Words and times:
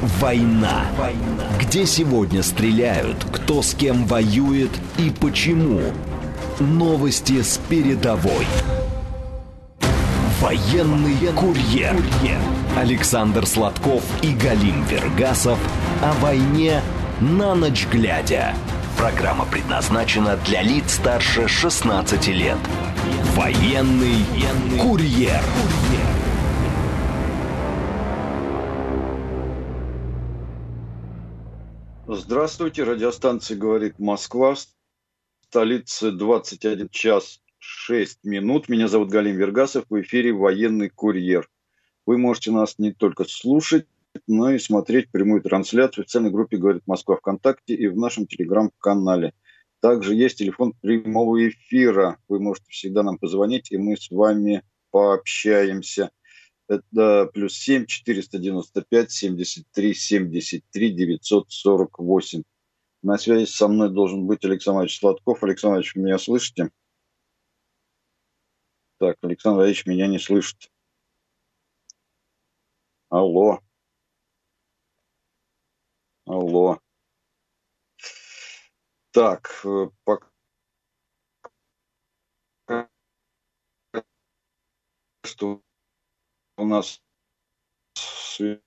«Война». 0.00 0.86
Где 1.60 1.84
сегодня 1.84 2.42
стреляют, 2.42 3.24
кто 3.30 3.60
с 3.60 3.74
кем 3.74 4.06
воюет 4.06 4.70
и 4.96 5.10
почему. 5.10 5.80
Новости 6.58 7.42
с 7.42 7.58
передовой. 7.68 8.46
Военный 10.40 11.16
курьер. 11.36 11.94
Александр 12.78 13.46
Сладков 13.46 14.02
и 14.22 14.32
Галим 14.32 14.84
Вергасов 14.84 15.58
о 16.02 16.12
войне 16.20 16.80
на 17.20 17.54
ночь 17.54 17.86
глядя. 17.90 18.54
Программа 18.96 19.44
предназначена 19.44 20.38
для 20.46 20.62
лиц 20.62 20.94
старше 20.94 21.46
16 21.46 22.28
лет. 22.28 22.58
Военный 23.34 24.24
курьер. 24.78 25.42
Здравствуйте, 32.12 32.82
радиостанция 32.82 33.56
«Говорит 33.56 34.00
Москва», 34.00 34.56
столица 35.46 36.10
21 36.10 36.88
час 36.88 37.40
6 37.58 38.24
минут. 38.24 38.68
Меня 38.68 38.88
зовут 38.88 39.10
Галим 39.10 39.36
Вергасов, 39.36 39.84
в 39.88 40.00
эфире 40.00 40.32
«Военный 40.32 40.88
курьер». 40.88 41.48
Вы 42.06 42.18
можете 42.18 42.50
нас 42.50 42.80
не 42.80 42.92
только 42.92 43.22
слушать, 43.22 43.86
но 44.26 44.50
и 44.50 44.58
смотреть 44.58 45.12
прямую 45.12 45.40
трансляцию 45.40 46.02
в 46.02 46.06
официальной 46.06 46.32
группе 46.32 46.56
«Говорит 46.56 46.82
Москва» 46.88 47.14
ВКонтакте 47.14 47.74
и 47.74 47.86
в 47.86 47.96
нашем 47.96 48.26
телеграм-канале. 48.26 49.32
Также 49.78 50.16
есть 50.16 50.38
телефон 50.38 50.72
прямого 50.80 51.48
эфира. 51.48 52.18
Вы 52.26 52.40
можете 52.40 52.66
всегда 52.70 53.04
нам 53.04 53.18
позвонить, 53.18 53.70
и 53.70 53.78
мы 53.78 53.96
с 53.96 54.10
вами 54.10 54.64
пообщаемся. 54.90 56.10
Это 56.70 57.26
плюс 57.34 57.54
7 57.54 57.86
495 57.86 59.10
73 59.10 59.92
73 59.92 60.94
948. 60.94 62.44
На 63.02 63.18
связи 63.18 63.46
со 63.46 63.66
мной 63.66 63.90
должен 63.90 64.24
быть 64.28 64.44
Александр 64.44 64.82
Ильич 64.82 65.00
Сладков. 65.00 65.42
Александр 65.42 65.78
Ильич, 65.78 65.96
меня 65.96 66.16
слышите? 66.16 66.70
Так, 68.98 69.16
Александр 69.20 69.64
Ильич 69.64 69.84
меня 69.84 70.06
не 70.06 70.20
слышит. 70.20 70.70
Алло. 73.08 73.58
Алло. 76.26 76.78
Так, 79.10 79.62
э, 79.64 79.88
пока 80.04 80.29
нас 86.70 87.02
связь 87.94 88.60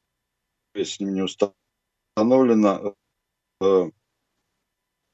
с 0.76 1.00
ним 1.00 1.14
не 1.16 1.22
установлена. 1.22 2.94
Э, 3.62 3.90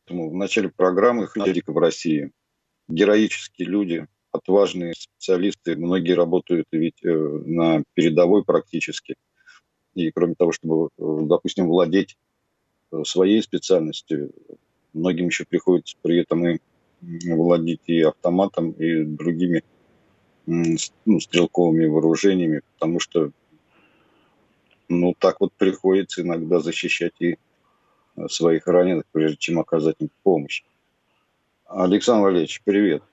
в 0.08 0.34
начале 0.34 0.70
программы 0.70 1.30
«Медиков 1.36 1.76
в 1.76 1.78
России» 1.78 2.32
героические 2.88 3.68
люди, 3.68 4.08
отважные 4.32 4.96
специалисты, 4.96 5.76
многие 5.76 6.14
работают 6.14 6.68
ведь 6.72 7.04
э, 7.04 7.10
на 7.10 7.84
передовой 7.94 8.44
практически. 8.44 9.16
И 9.94 10.12
кроме 10.12 10.34
того, 10.34 10.52
чтобы, 10.52 10.90
э, 10.98 11.20
допустим, 11.24 11.68
владеть 11.68 12.18
своей 13.04 13.44
специальностью, 13.44 14.34
многим 14.94 15.28
еще 15.28 15.46
приходится 15.46 15.96
при 16.02 16.20
этом 16.20 16.48
и 16.48 16.60
владеть 17.02 17.84
и 17.86 18.02
автоматом, 18.02 18.72
и 18.72 19.04
другими 19.04 19.64
ну, 21.06 21.20
стрелковыми 21.20 21.86
вооружениями, 21.86 22.62
потому 22.74 23.00
что 23.00 23.32
ну, 24.88 25.14
так 25.18 25.40
вот 25.40 25.54
приходится 25.54 26.24
иногда 26.24 26.60
защищать 26.60 27.14
и 27.20 27.38
э, 28.16 28.28
своих 28.28 28.66
раненых, 28.68 29.04
прежде 29.12 29.38
чем 29.38 29.60
оказать 29.60 29.98
им 30.00 30.10
помощь. 30.24 30.64
Александр 31.68 32.24
Валерьевич, 32.24 32.62
привет. 32.64 33.04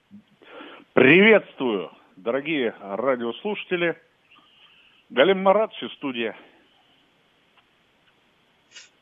Приветствую, 0.95 1.91
дорогие 2.17 2.75
радиослушатели. 2.81 3.99
Галим 5.11 5.43
Маратович, 5.43 5.93
студия. 5.97 6.37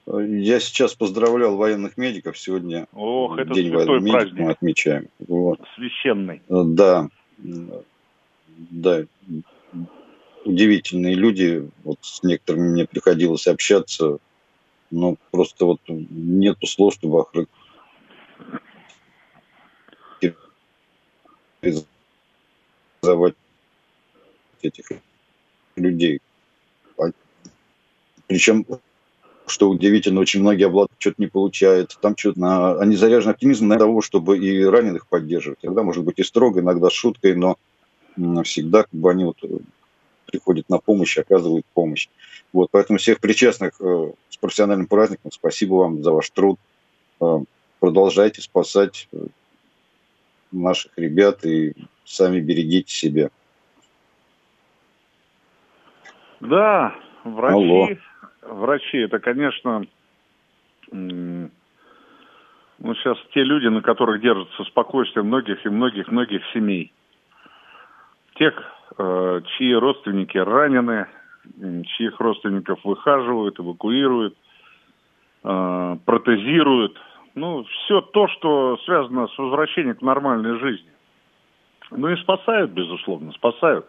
Я 0.07 0.59
сейчас 0.59 0.95
поздравлял 0.95 1.57
военных 1.57 1.97
медиков. 1.97 2.37
Сегодня 2.37 2.89
Ох, 2.93 3.39
это 3.39 3.55
День 3.55 3.73
военных 3.73 4.03
медиков 4.03 4.39
мы 4.39 4.51
отмечаем. 4.51 5.09
Вот. 5.21 5.61
Священный. 5.77 6.43
Да 6.49 7.09
да, 8.57 9.05
удивительные 10.45 11.15
люди. 11.15 11.69
Вот 11.83 11.99
с 12.03 12.23
некоторыми 12.23 12.71
мне 12.71 12.87
приходилось 12.87 13.47
общаться. 13.47 14.19
Но 14.91 15.17
просто 15.31 15.65
вот 15.65 15.81
нету 15.89 16.67
слов, 16.67 16.95
чтобы 16.95 17.25
охарактеризовать 21.63 23.35
этих 24.63 24.85
людей. 25.77 26.21
А, 26.99 27.05
Причем, 28.27 28.65
что 29.47 29.69
удивительно, 29.69 30.21
очень 30.21 30.41
многие 30.41 30.67
облад 30.67 30.91
что-то 30.99 31.17
не 31.19 31.27
получают. 31.27 31.99
Там 32.01 32.17
что-то 32.17 32.79
они 32.81 32.97
заряжены 32.97 33.33
оптимизмом 33.33 33.71
на 33.71 33.79
того, 33.79 34.01
чтобы 34.01 34.39
и 34.39 34.65
раненых 34.65 35.09
поддерживать. 35.09 35.59
Иногда, 35.63 35.83
может 35.83 36.05
быть, 36.05 36.19
и 36.19 36.23
строго, 36.23 36.61
иногда 36.61 36.89
с 36.89 36.93
шуткой, 36.93 37.35
но 37.35 37.57
всегда 38.45 38.83
как 38.83 38.93
бы 38.93 39.11
они 39.11 39.25
вот 39.25 39.37
э, 39.43 39.49
приходят 40.27 40.69
на 40.69 40.79
помощь, 40.79 41.19
оказывают 41.19 41.67
помощь. 41.75 42.09
Вот, 42.53 42.69
поэтому 42.71 42.99
всех 42.99 43.21
причастных 43.21 43.81
э, 43.81 44.13
с 44.29 44.37
профессиональным 44.37 44.87
праздником, 44.87 45.31
спасибо 45.33 45.75
вам 45.75 46.03
за 46.03 46.13
ваш 46.13 46.31
труд. 46.31 46.59
Э, 47.21 47.39
продолжайте 47.81 48.43
спасать 48.43 49.09
наших 50.53 50.93
ребят 50.97 51.45
и 51.45 51.75
сами 52.05 52.41
берегите 52.41 52.93
себя. 52.93 53.31
Да, 56.41 56.95
врачи, 57.25 57.55
Алло. 57.55 57.89
врачи, 58.43 58.99
это, 58.99 59.19
конечно, 59.19 59.87
ну, 60.91 61.51
сейчас 62.97 63.17
те 63.33 63.43
люди, 63.43 63.67
на 63.67 63.81
которых 63.81 64.21
держится 64.21 64.63
спокойствие 64.65 65.25
многих 65.25 65.65
и 65.65 65.71
многих-многих 65.71 66.43
семей 66.53 66.93
тех, 68.35 68.55
э, 68.99 69.41
чьи 69.57 69.75
родственники 69.75 70.39
ранены, 70.39 71.07
чьих 71.97 72.19
родственников 72.21 72.81
выхаживают, 72.85 73.59
эвакуируют, 73.59 74.37
э, 75.45 75.97
протезируют. 76.05 76.97
Ну, 77.35 77.65
все 77.65 78.01
то, 78.01 78.29
что 78.29 78.79
связано 78.85 79.29
с 79.29 79.39
возвращением 79.39 79.97
к 79.97 80.03
нормальной 80.03 80.59
жизни. 80.59 80.91
Ну 81.91 82.09
и 82.09 82.17
спасают, 82.17 82.71
безусловно, 82.71 83.33
спасают. 83.33 83.87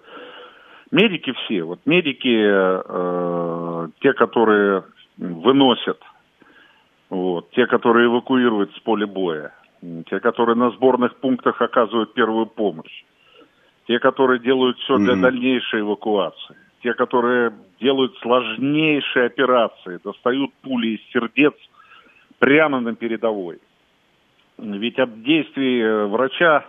Медики 0.91 1.33
все, 1.43 1.63
вот 1.63 1.79
медики, 1.85 2.27
э, 2.27 3.87
те, 4.01 4.13
которые 4.13 4.83
выносят, 5.17 6.01
вот, 7.09 7.49
те, 7.51 7.65
которые 7.67 8.07
эвакуируют 8.07 8.75
с 8.75 8.79
поля 8.79 9.07
боя, 9.07 9.53
те, 10.09 10.19
которые 10.19 10.55
на 10.55 10.71
сборных 10.71 11.15
пунктах 11.17 11.61
оказывают 11.61 12.13
первую 12.13 12.47
помощь 12.47 13.03
те, 13.87 13.99
которые 13.99 14.39
делают 14.39 14.77
все 14.79 14.97
для 14.97 15.13
mm-hmm. 15.13 15.21
дальнейшей 15.21 15.79
эвакуации, 15.81 16.57
те, 16.81 16.93
которые 16.93 17.53
делают 17.79 18.15
сложнейшие 18.19 19.25
операции, 19.25 19.99
достают 20.03 20.53
пули 20.61 20.95
из 20.95 21.11
сердец 21.11 21.53
прямо 22.39 22.79
на 22.79 22.95
передовой. 22.95 23.59
Ведь 24.57 24.97
от 24.99 25.23
действий 25.23 25.81
э, 25.81 26.05
врача, 26.05 26.65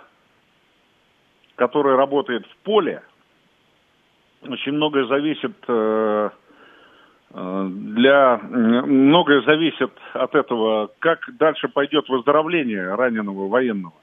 который 1.55 1.96
работает 1.96 2.44
в 2.46 2.56
поле, 2.64 3.02
очень 4.43 4.73
многое 4.73 5.06
зависит 5.06 5.56
э, 5.69 6.31
э, 7.31 7.69
для 7.70 8.40
многое 8.43 9.43
зависит 9.43 9.93
от 10.12 10.35
этого, 10.35 10.90
как 10.99 11.20
дальше 11.38 11.69
пойдет 11.69 12.08
выздоровление 12.08 12.94
раненого 12.94 13.49
военного. 13.49 13.94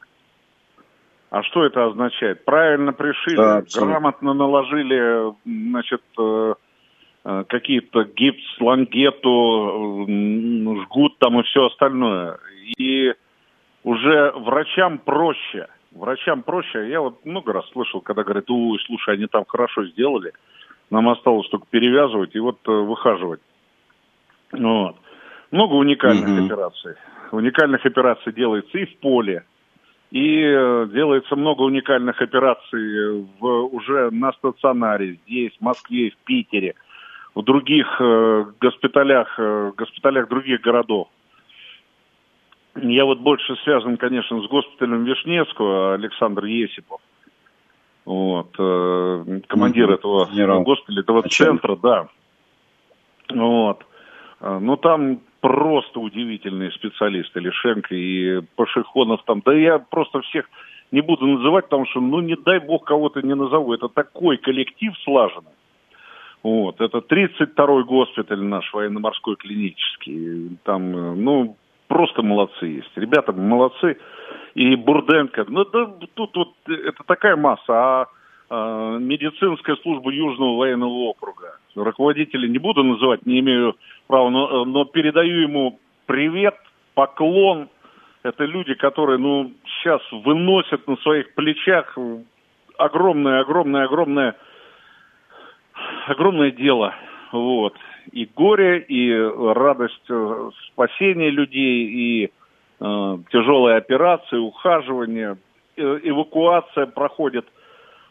А 1.34 1.42
что 1.42 1.66
это 1.66 1.86
означает? 1.86 2.46
Правильно 2.46 2.94
пришили, 2.94 3.38
да, 3.38 3.64
грамотно 3.76 4.36
наложили, 4.36 5.34
значит, 5.44 6.04
э, 6.20 6.54
э, 7.26 7.44
какие-то 7.50 8.04
гипс, 8.04 8.44
лангету, 8.60 10.06
жгут 10.84 11.18
там 11.18 11.40
и 11.40 11.44
все 11.46 11.66
остальное. 11.66 12.38
И 12.78 13.16
уже 13.84 14.32
врачам 14.36 15.00
проще. 15.00 15.70
Врачам 15.92 16.44
проще. 16.44 16.88
Я 16.92 17.02
вот 17.02 17.26
много 17.26 17.52
раз 17.52 17.68
слышал, 17.72 18.00
когда 18.02 18.24
говорят, 18.24 18.52
ой, 18.52 18.78
слушай, 18.86 19.16
они 19.16 19.26
там 19.26 19.44
хорошо 19.48 19.86
сделали. 19.88 20.34
Нам 20.92 21.10
осталось 21.10 21.50
только 21.50 21.66
перевязывать 21.68 22.36
и 22.36 22.40
вот 22.40 22.60
э, 22.68 22.72
выхаживать. 22.72 23.42
Вот. 24.52 24.98
Много 25.50 25.74
уникальных 25.74 26.30
mm-hmm. 26.30 26.46
операций. 26.46 26.94
Уникальных 27.32 27.84
операций 27.84 28.34
делается 28.34 28.78
и 28.78 28.86
в 28.86 29.00
поле, 29.00 29.46
и 30.14 30.44
э, 30.44 30.88
делается 30.94 31.36
много 31.36 31.64
уникальных 31.64 32.22
операций 32.22 33.26
в, 33.40 33.48
уже 33.48 34.12
на 34.12 34.32
стационаре, 34.34 35.18
здесь, 35.26 35.54
в 35.58 35.62
Москве, 35.62 36.12
в 36.12 36.18
Питере. 36.24 36.76
в 37.34 37.42
других 37.42 37.88
э, 38.00 38.46
госпиталях, 38.62 39.28
э, 39.40 39.72
госпиталях 39.76 40.30
других 40.30 40.62
городов. 40.62 41.08
Я 42.76 43.06
вот 43.06 43.22
больше 43.22 43.56
связан, 43.64 43.98
конечно, 43.98 44.40
с 44.40 44.48
госпиталем 44.48 45.04
Вишневского, 45.04 45.96
Александр 45.96 46.46
Есипов. 46.46 47.02
Вот, 48.06 48.54
э, 48.60 49.42
командир 49.48 49.90
mm-hmm. 49.90 49.96
этого 49.96 50.30
Генерал. 50.32 50.62
госпиталя, 50.62 51.00
этого 51.02 51.22
Начальник. 51.24 51.62
центра, 51.62 51.76
да. 51.76 52.08
Вот. 53.34 53.84
Э, 54.42 54.60
ну, 54.62 54.78
там 54.78 55.22
просто 55.44 56.00
удивительные 56.00 56.72
специалисты, 56.72 57.42
Лишенко 57.42 57.94
и 57.94 58.40
Пашихонов 58.56 59.24
там. 59.26 59.42
Да 59.46 59.54
я 59.54 59.78
просто 59.78 60.22
всех 60.22 60.46
не 60.94 61.02
буду 61.02 61.28
называть, 61.28 61.66
потому 61.66 61.86
что, 61.88 62.00
ну, 62.00 62.22
не 62.22 62.38
дай 62.38 62.60
бог 62.60 62.86
кого-то 62.86 63.22
не 63.22 63.36
назову. 63.36 63.74
Это 63.74 63.90
такой 63.90 64.38
коллектив 64.38 64.94
слаженный. 65.04 65.52
Вот, 66.44 66.80
это 66.80 67.00
32-й 67.00 67.84
госпиталь 67.84 68.42
наш 68.42 68.74
военно-морской 68.74 69.36
клинический. 69.36 70.58
Там, 70.64 70.96
э, 70.96 71.16
ну, 71.16 71.58
просто 71.90 72.22
молодцы 72.22 72.66
есть. 72.66 72.92
Ребята 72.96 73.34
молодцы. 73.34 73.98
И 74.56 74.78
Бурденко. 74.78 75.44
Ну, 75.50 75.66
да, 75.66 75.92
тут 76.14 76.38
вот 76.38 76.54
это 76.68 77.04
такая 77.06 77.36
масса. 77.36 77.74
А 77.74 78.06
медицинская 79.00 79.76
служба 79.78 80.12
Южного 80.12 80.58
военного 80.58 81.10
округа. 81.10 81.58
Руководителя 81.76 82.48
не 82.48 82.60
буду 82.60 82.84
называть, 82.84 83.26
не 83.26 83.40
имею 83.40 83.76
права, 84.08 84.30
но, 84.30 84.66
но 84.66 84.86
передаю 84.86 85.42
ему 85.42 85.80
привет, 86.06 86.56
поклон. 86.94 87.70
Это 88.24 88.46
люди, 88.46 88.74
которые, 88.74 89.18
ну, 89.18 89.52
сейчас 89.66 90.02
выносят 90.12 90.88
на 90.88 90.96
своих 90.98 91.34
плечах 91.34 91.98
огромное, 92.78 93.42
огромное, 93.42 93.86
огромное, 93.86 94.36
огромное 96.08 96.52
дело. 96.52 96.94
Вот 97.32 97.76
и 98.12 98.26
горе, 98.26 98.80
и 98.80 99.14
радость 99.14 100.10
э, 100.10 100.50
спасения 100.68 101.30
людей, 101.30 101.86
и 101.86 102.26
э, 102.26 103.18
тяжелые 103.32 103.78
операции, 103.78 104.38
ухаживание, 104.38 105.38
э, 105.78 106.00
эвакуация 106.04 106.88
проходит 106.88 107.46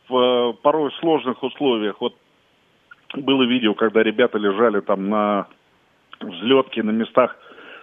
в 0.08 0.16
э, 0.16 0.52
порой 0.62 0.90
сложных 1.00 1.42
условиях. 1.42 2.00
Вот 2.00 2.14
было 3.14 3.44
видео, 3.44 3.74
когда 3.74 4.02
ребята 4.02 4.38
лежали 4.38 4.80
там 4.80 5.08
на 5.08 5.46
взлетке, 6.20 6.82
на 6.82 6.90
местах 6.90 7.36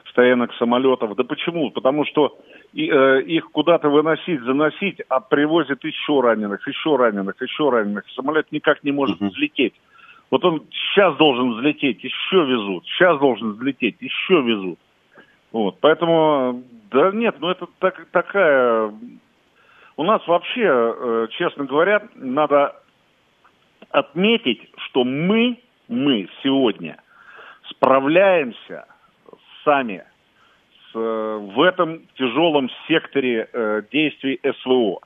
стоянок 0.10 0.54
самолетов. 0.56 1.16
Да 1.16 1.24
почему? 1.24 1.72
Потому 1.72 2.06
что 2.06 2.38
и, 2.74 2.90
э, 2.90 3.22
их 3.24 3.52
куда-то 3.52 3.90
выносить, 3.90 4.42
заносить, 4.42 5.02
а 5.10 5.20
привозят 5.20 5.84
еще 5.84 6.22
раненых, 6.22 6.68
еще 6.68 6.96
раненых, 6.96 7.42
еще 7.42 7.70
раненых. 7.70 8.06
Самолет 8.16 8.52
никак 8.52 8.84
не 8.84 8.92
может 8.92 9.20
взлететь. 9.20 9.74
Вот 10.32 10.46
он 10.46 10.64
сейчас 10.72 11.16
должен 11.18 11.54
взлететь, 11.54 12.04
еще 12.04 12.46
везут, 12.46 12.86
сейчас 12.86 13.20
должен 13.20 13.54
взлететь, 13.54 13.96
еще 14.00 14.42
везут. 14.42 14.78
Вот, 15.52 15.78
поэтому, 15.82 16.64
да 16.92 17.12
нет, 17.12 17.38
ну 17.40 17.50
это 17.50 17.68
так, 17.80 18.06
такая... 18.12 18.94
У 20.00 20.04
нас 20.04 20.26
вообще, 20.30 20.64
э, 20.64 21.28
честно 21.32 21.66
говоря, 21.66 22.02
надо 22.16 22.74
отметить, 23.90 24.62
что 24.86 25.04
мы, 25.04 25.60
мы 25.90 26.30
сегодня 26.42 27.02
справляемся 27.70 28.86
сами 29.66 30.06
с, 30.94 30.96
в 30.96 31.62
этом 31.62 32.08
тяжелом 32.16 32.70
секторе 32.88 33.50
э, 33.52 33.82
действий 33.92 34.40
СВО. 34.62 35.02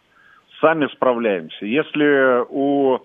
Сами 0.62 0.86
справляемся. 0.94 1.66
Если 1.66 2.46
у 2.50 3.00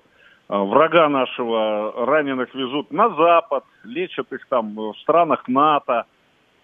Э, 0.49 0.57
врага 0.57 1.09
нашего 1.09 2.07
раненых 2.07 2.55
везут 2.55 2.91
на 2.91 3.11
Запад, 3.11 3.65
лечат 3.85 4.33
их 4.33 4.47
там 4.49 4.75
в 4.75 4.95
странах 5.01 5.47
НАТО, 5.47 6.07
э, 6.07 6.18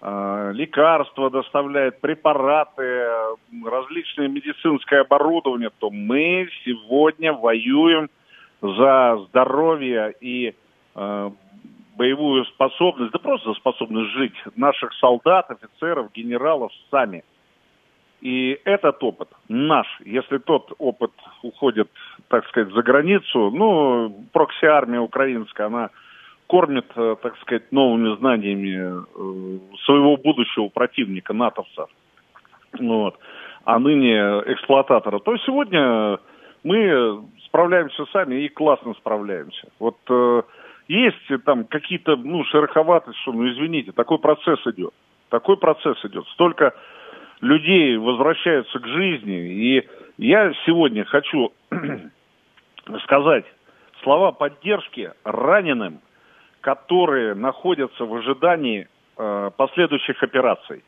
лекарства 0.05 1.31
доставляют, 1.31 2.01
препараты, 2.01 3.09
различное 3.65 4.29
медицинское 4.29 5.01
оборудование, 5.01 5.71
то 5.79 5.91
мы 5.91 6.49
сегодня 6.65 7.33
воюем 7.33 8.11
за 8.61 9.25
здоровье 9.29 10.15
и 10.21 10.55
э, 10.95 11.31
боевую 11.97 12.45
способность, 12.45 13.13
да 13.13 13.19
просто 13.19 13.49
за 13.49 13.55
способность 13.55 14.11
жить 14.11 14.35
наших 14.57 14.93
солдат, 14.95 15.51
офицеров, 15.51 16.13
генералов 16.13 16.71
сами– 16.91 17.25
и 18.25 18.59
этот 18.65 19.03
опыт 19.03 19.29
наш, 19.49 19.87
если 20.03 20.39
тот 20.39 20.73
опыт 20.79 21.13
уходит, 21.43 21.91
так 22.29 22.49
сказать, 22.49 22.73
за 22.73 22.83
границу, 22.83 23.51
ну, 23.51 24.27
прокси-армия 24.33 24.99
украинская, 24.99 25.67
она 25.67 25.91
кормит, 26.47 26.87
э, 26.97 27.17
так 27.23 27.37
сказать, 27.39 27.71
новыми 27.73 28.17
знаниями 28.17 29.05
э, 29.05 29.59
своего 29.85 30.17
будущего 30.17 30.69
противника, 30.69 31.33
натовца. 31.33 31.87
Вот. 32.79 33.19
А 33.65 33.79
ныне 33.79 34.17
эксплуататора. 34.47 35.21
То 35.21 35.37
сегодня 35.39 36.19
мы 36.65 37.23
справляемся 37.47 38.05
сами 38.07 38.43
и 38.43 38.49
классно 38.49 38.95
справляемся. 38.95 39.69
Вот 39.79 39.97
э, 40.09 40.43
есть 40.89 41.45
там 41.45 41.65
какие-то, 41.65 42.17
ну, 42.17 42.45
шероховатости, 42.45 43.19
что, 43.21 43.33
ну, 43.33 43.49
извините, 43.49 43.93
такой 43.93 44.19
процесс 44.19 44.59
идет. 44.67 44.93
Такой 45.31 45.57
процесс 45.57 45.97
идет. 46.05 46.27
Столько 46.35 46.75
людей 47.41 47.97
возвращаются 47.97 48.79
к 48.79 48.87
жизни. 48.87 49.53
И 49.53 49.89
я 50.19 50.53
сегодня 50.67 51.05
хочу 51.05 51.53
сказать 53.05 53.45
слова 54.03 54.33
поддержки 54.33 55.13
раненым, 55.25 56.01
которые 56.65 57.35
находятся 57.35 58.07
в 58.07 58.15
ожидании 58.15 58.89
э, 59.19 59.51
последующих 59.57 60.23
операций. 60.23 60.83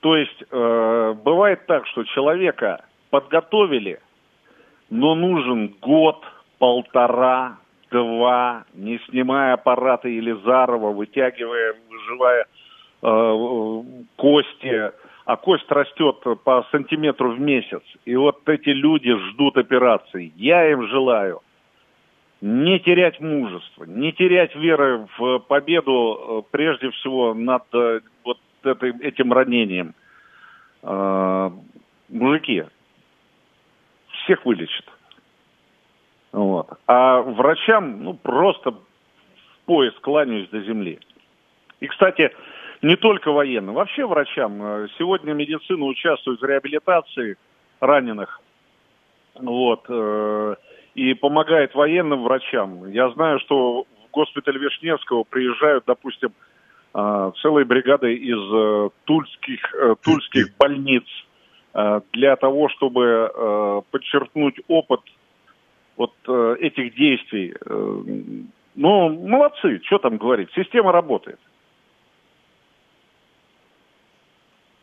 То 0.00 0.16
есть 0.16 0.44
э, 0.50 1.14
бывает 1.24 1.64
так, 1.66 1.86
что 1.86 2.04
человека 2.04 2.84
подготовили, 3.08 4.00
но 4.90 5.14
нужен 5.14 5.74
год, 5.80 6.22
полтора, 6.58 7.56
два, 7.90 8.64
не 8.74 8.98
снимая 9.08 9.54
аппараты 9.54 10.10
Елизарова, 10.10 10.92
вытягивая, 10.92 11.74
выживая 11.88 12.44
э, 13.02 13.82
кости, 14.16 14.92
а 15.24 15.36
кость 15.36 15.70
растет 15.70 16.16
по 16.44 16.66
сантиметру 16.70 17.32
в 17.32 17.40
месяц. 17.40 17.82
И 18.04 18.14
вот 18.14 18.46
эти 18.46 18.68
люди 18.68 19.14
ждут 19.30 19.56
операции. 19.56 20.34
Я 20.36 20.70
им 20.70 20.86
желаю 20.88 21.40
не 22.40 22.78
терять 22.78 23.20
мужество, 23.20 23.84
не 23.84 24.12
терять 24.12 24.54
веры 24.54 25.08
в 25.18 25.38
победу 25.40 26.44
э, 26.46 26.50
прежде 26.50 26.90
всего 26.90 27.34
над 27.34 27.64
э, 27.72 28.00
вот 28.24 28.38
этой, 28.62 28.96
этим 29.00 29.32
ранением. 29.32 29.94
Э, 30.82 31.50
мужики, 32.08 32.64
всех 34.22 34.44
вылечат. 34.44 34.86
Вот. 36.30 36.68
А 36.86 37.22
врачам, 37.22 38.04
ну, 38.04 38.14
просто 38.14 38.70
в 38.70 38.78
пояс 39.66 39.94
кланяюсь 40.00 40.48
до 40.50 40.60
земли. 40.60 41.00
И, 41.80 41.88
кстати, 41.88 42.30
не 42.82 42.96
только 42.96 43.32
военным, 43.32 43.74
вообще 43.74 44.06
врачам. 44.06 44.88
Сегодня 44.98 45.32
медицина 45.32 45.84
участвует 45.84 46.40
в 46.40 46.44
реабилитации 46.44 47.36
раненых. 47.80 48.40
Вот, 49.34 49.88
и 50.98 51.14
помогает 51.14 51.74
военным 51.74 52.24
врачам. 52.24 52.90
Я 52.90 53.10
знаю, 53.10 53.38
что 53.40 53.82
в 53.82 54.10
госпиталь 54.12 54.58
Вишневского 54.58 55.22
приезжают, 55.22 55.84
допустим, 55.86 56.32
э, 56.94 57.32
целые 57.40 57.64
бригады 57.64 58.14
из 58.14 58.90
тульских, 59.04 59.74
тульских 60.02 60.56
больниц 60.58 61.04
для 62.12 62.34
того, 62.36 62.68
чтобы 62.70 63.84
подчеркнуть 63.90 64.56
опыт 64.66 65.00
вот 65.96 66.14
этих 66.60 66.96
действий. 66.96 67.54
Ну, 68.74 69.08
молодцы, 69.10 69.80
что 69.84 69.98
там 69.98 70.16
говорить, 70.16 70.48
система 70.56 70.90
работает. 70.90 71.38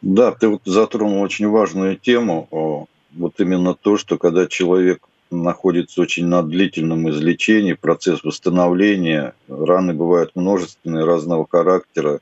Да, 0.01 0.31
ты 0.31 0.47
вот 0.47 0.61
затронул 0.63 1.21
очень 1.21 1.49
важную 1.49 1.97
тему, 1.97 2.87
вот 3.11 3.39
именно 3.39 3.73
то, 3.73 3.97
что 3.97 4.17
когда 4.17 4.47
человек 4.47 4.99
находится 5.43 6.01
очень 6.01 6.27
на 6.27 6.43
длительном 6.43 7.09
излечении, 7.09 7.73
процесс 7.73 8.23
восстановления, 8.23 9.33
раны 9.47 9.93
бывают 9.93 10.31
множественные, 10.35 11.05
разного 11.05 11.47
характера, 11.49 12.19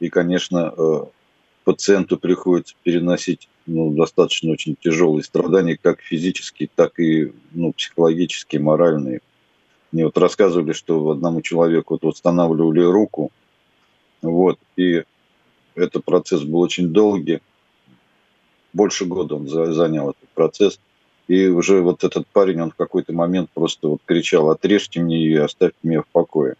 и, 0.00 0.08
конечно, 0.08 0.72
э, 0.76 1.04
пациенту 1.64 2.16
приходится 2.16 2.74
переносить 2.82 3.48
ну, 3.66 3.90
достаточно 3.90 4.52
очень 4.52 4.76
тяжелые 4.80 5.24
страдания, 5.24 5.76
как 5.80 6.00
физические, 6.00 6.68
так 6.74 6.98
и 7.00 7.32
ну, 7.52 7.72
психологические, 7.72 8.60
моральные. 8.60 9.20
Мне 9.92 10.04
вот 10.04 10.16
рассказывали, 10.18 10.72
что 10.72 11.10
одному 11.10 11.40
человеку 11.42 11.94
вот 11.94 12.04
восстанавливали 12.04 12.80
руку, 12.80 13.30
вот, 14.22 14.58
и 14.76 15.04
этот 15.74 16.04
процесс 16.04 16.42
был 16.42 16.60
очень 16.60 16.88
долгий. 16.88 17.40
Больше 18.72 19.04
года 19.04 19.36
он 19.36 19.48
занял 19.48 20.10
этот 20.10 20.28
процесс. 20.34 20.78
И 21.28 21.48
уже 21.48 21.82
вот 21.82 22.04
этот 22.04 22.26
парень, 22.28 22.60
он 22.60 22.70
в 22.70 22.76
какой-то 22.76 23.12
момент 23.12 23.50
просто 23.52 23.88
вот 23.88 24.00
кричал, 24.04 24.50
отрежьте 24.50 25.00
мне 25.00 25.18
ее, 25.18 25.44
оставьте 25.44 25.78
меня 25.82 26.02
в 26.02 26.06
покое. 26.06 26.54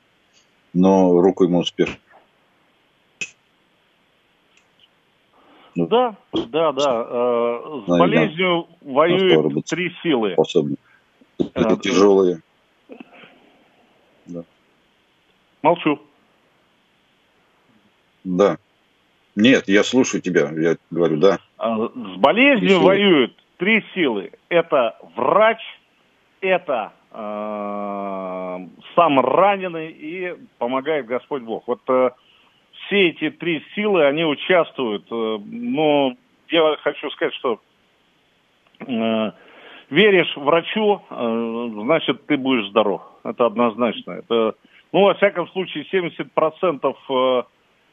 но 0.73 1.20
руку 1.20 1.44
ему 1.44 1.61
успешно. 1.61 1.96
Ну, 5.76 5.87
да, 5.87 6.16
да, 6.32 6.73
да. 6.73 7.06
Э, 7.08 7.82
с 7.87 7.99
болезнью 7.99 8.66
воюют 8.80 9.66
три 9.66 9.92
силы. 10.02 10.32
Способны. 10.32 10.76
Это 11.38 11.75
э, 11.75 11.76
тяжелые. 11.76 12.40
Да. 14.25 14.42
Молчу. 15.62 16.00
Да. 18.25 18.56
Нет, 19.37 19.68
я 19.68 19.85
слушаю 19.85 20.23
тебя, 20.23 20.50
я 20.50 20.78
говорю, 20.90 21.18
да. 21.18 21.38
А, 21.58 21.88
с 21.88 22.16
болезнью 22.18 22.80
воюют 22.80 23.37
три 23.58 23.84
силы. 23.94 24.32
Это 24.48 24.96
врач, 25.16 25.60
это 26.40 26.92
э, 27.12 28.66
сам 28.94 29.20
раненый 29.20 29.90
и 29.90 30.34
помогает 30.58 31.06
Господь 31.06 31.42
Бог. 31.42 31.64
Вот 31.66 31.80
э, 31.88 32.10
все 32.72 33.08
эти 33.08 33.30
три 33.30 33.64
силы, 33.75 34.04
они 34.04 34.25
участвуют. 34.25 35.06
Э, 35.10 35.38
но 35.44 36.14
я 36.48 36.76
хочу 36.82 37.10
сказать, 37.10 37.34
что 37.34 37.60
э, 38.80 39.32
веришь 39.90 40.36
врачу, 40.36 41.02
э, 41.10 41.68
значит, 41.72 42.26
ты 42.26 42.36
будешь 42.36 42.68
здоров. 42.68 43.02
Это 43.25 43.46
однозначно. 43.46 44.12
Это, 44.12 44.54
ну, 44.92 45.04
во 45.04 45.14
всяком 45.14 45.48
случае, 45.48 45.86
70% 45.92 46.96
э, 47.08 47.42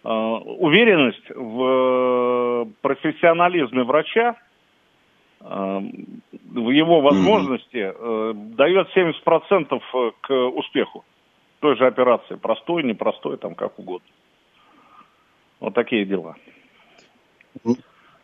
э, 0.04 0.10
уверенность 0.10 1.30
в 1.30 2.68
профессионализме 2.82 3.84
врача, 3.84 4.36
э, 4.36 4.43
в 5.44 6.70
его 6.70 7.02
возможности 7.02 7.94
э, 7.94 8.34
дает 8.34 8.88
70% 8.96 9.82
к 10.22 10.32
успеху 10.32 11.04
той 11.60 11.76
же 11.76 11.86
операции. 11.86 12.36
Простой, 12.36 12.84
непростой, 12.84 13.38
там 13.38 13.54
как 13.56 13.78
угодно. 13.78 14.08
Вот 15.60 15.74
такие 15.74 16.06
дела. 16.06 16.36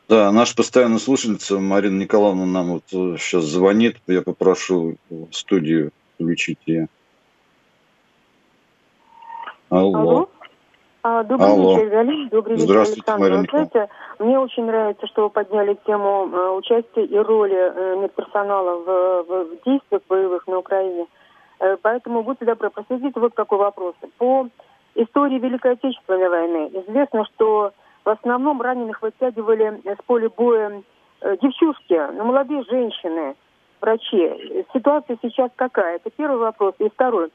Да, 0.07 0.31
наша 0.31 0.55
постоянная 0.55 0.97
слушательница 0.97 1.59
Марина 1.59 1.99
Николаевна 1.99 2.45
нам 2.45 2.67
вот 2.67 2.83
сейчас 2.89 3.43
э, 3.43 3.47
звонит. 3.47 3.97
Я 4.07 4.21
попрошу 4.21 4.95
студию 5.31 5.91
включить 6.15 6.59
ее. 6.65 6.87
Алло. 9.69 9.99
Алло. 9.99 10.29
А, 11.01 11.23
добрый 11.23 11.49
Алло. 11.49 11.77
вечер, 11.77 11.89
Галина. 11.89 12.29
Добрый 12.31 12.55
вечер, 12.55 12.67
Здравствуйте, 12.67 13.01
Александр. 13.11 13.29
Марина 13.29 13.47
Знаете, 13.49 13.89
мне 14.19 14.39
очень 14.39 14.65
нравится, 14.65 15.07
что 15.07 15.23
вы 15.23 15.29
подняли 15.29 15.77
тему 15.85 16.29
э, 16.29 16.49
участия 16.49 17.05
и 17.05 17.17
роли 17.17 17.55
э, 17.55 17.95
медперсонала 18.01 18.75
в, 18.75 19.23
в, 19.23 19.45
в 19.45 19.63
действиях 19.65 20.01
боевых 20.09 20.45
на 20.47 20.57
Украине. 20.57 21.07
Э, 21.59 21.77
поэтому 21.81 22.23
будьте 22.23 22.45
добры, 22.45 22.69
просветите 22.69 23.17
вот 23.17 23.33
какой 23.33 23.59
вопрос. 23.59 23.95
По 24.17 24.47
истории 24.95 25.39
Великой 25.39 25.73
Отечественной 25.73 26.27
войны 26.27 26.69
известно, 26.73 27.23
что 27.33 27.71
в 28.03 28.09
основном 28.09 28.61
раненых 28.61 29.01
вытягивали 29.01 29.81
с 29.85 30.03
поля 30.05 30.29
боя 30.29 30.83
девчушки, 31.41 31.99
ну, 32.13 32.25
молодые 32.25 32.63
женщины, 32.63 33.35
врачи. 33.79 34.65
Ситуация 34.73 35.17
сейчас 35.21 35.51
какая? 35.55 35.97
Это 35.97 36.09
первый 36.09 36.39
вопрос. 36.39 36.75
И 36.79 36.89
второй. 36.89 37.29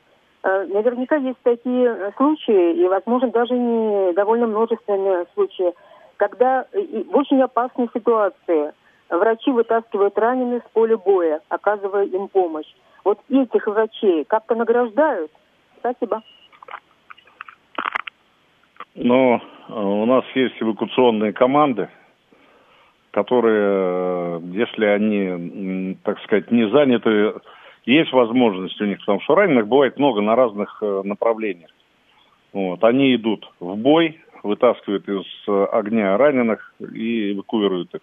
Э, 0.44 0.66
наверняка 0.66 1.16
есть 1.16 1.38
такие 1.42 2.12
случаи, 2.18 2.74
и, 2.74 2.86
возможно, 2.86 3.30
даже 3.30 3.54
не 3.54 4.12
довольно 4.12 4.46
множественные 4.46 5.24
случаи, 5.32 5.72
когда 6.18 6.66
в 6.72 7.16
очень 7.16 7.40
опасной 7.40 7.88
ситуации 7.94 8.72
врачи 9.08 9.50
вытаскивают 9.50 10.18
раненых 10.18 10.62
с 10.64 10.70
поля 10.72 10.98
боя, 10.98 11.40
оказывая 11.48 12.04
им 12.04 12.28
помощь. 12.28 12.70
Вот 13.04 13.18
этих 13.30 13.66
врачей 13.66 14.24
как-то 14.24 14.54
награждают? 14.54 15.30
Спасибо. 15.78 16.22
Э, 18.94 19.72
у 19.72 20.04
нас 20.04 20.24
есть 20.34 20.60
эвакуационные 20.60 21.32
команды, 21.32 21.88
которые, 23.12 24.40
э, 24.40 24.40
если 24.52 24.84
они, 24.84 25.96
так 26.04 26.20
сказать, 26.20 26.50
не 26.50 26.68
заняты, 26.68 27.32
есть 27.86 28.12
возможность 28.12 28.80
у 28.80 28.84
них, 28.84 28.98
потому 29.00 29.20
что 29.20 29.34
раненых 29.34 29.66
бывает 29.66 29.98
много 29.98 30.20
на 30.20 30.34
разных 30.36 30.78
э, 30.82 31.02
направлениях. 31.04 31.70
Вот, 32.52 32.82
они 32.84 33.14
идут 33.14 33.50
в 33.60 33.76
бой, 33.76 34.20
вытаскивают 34.42 35.08
из 35.08 35.24
огня 35.72 36.16
раненых 36.16 36.74
и 36.78 37.32
эвакуируют 37.32 37.94
их. 37.94 38.00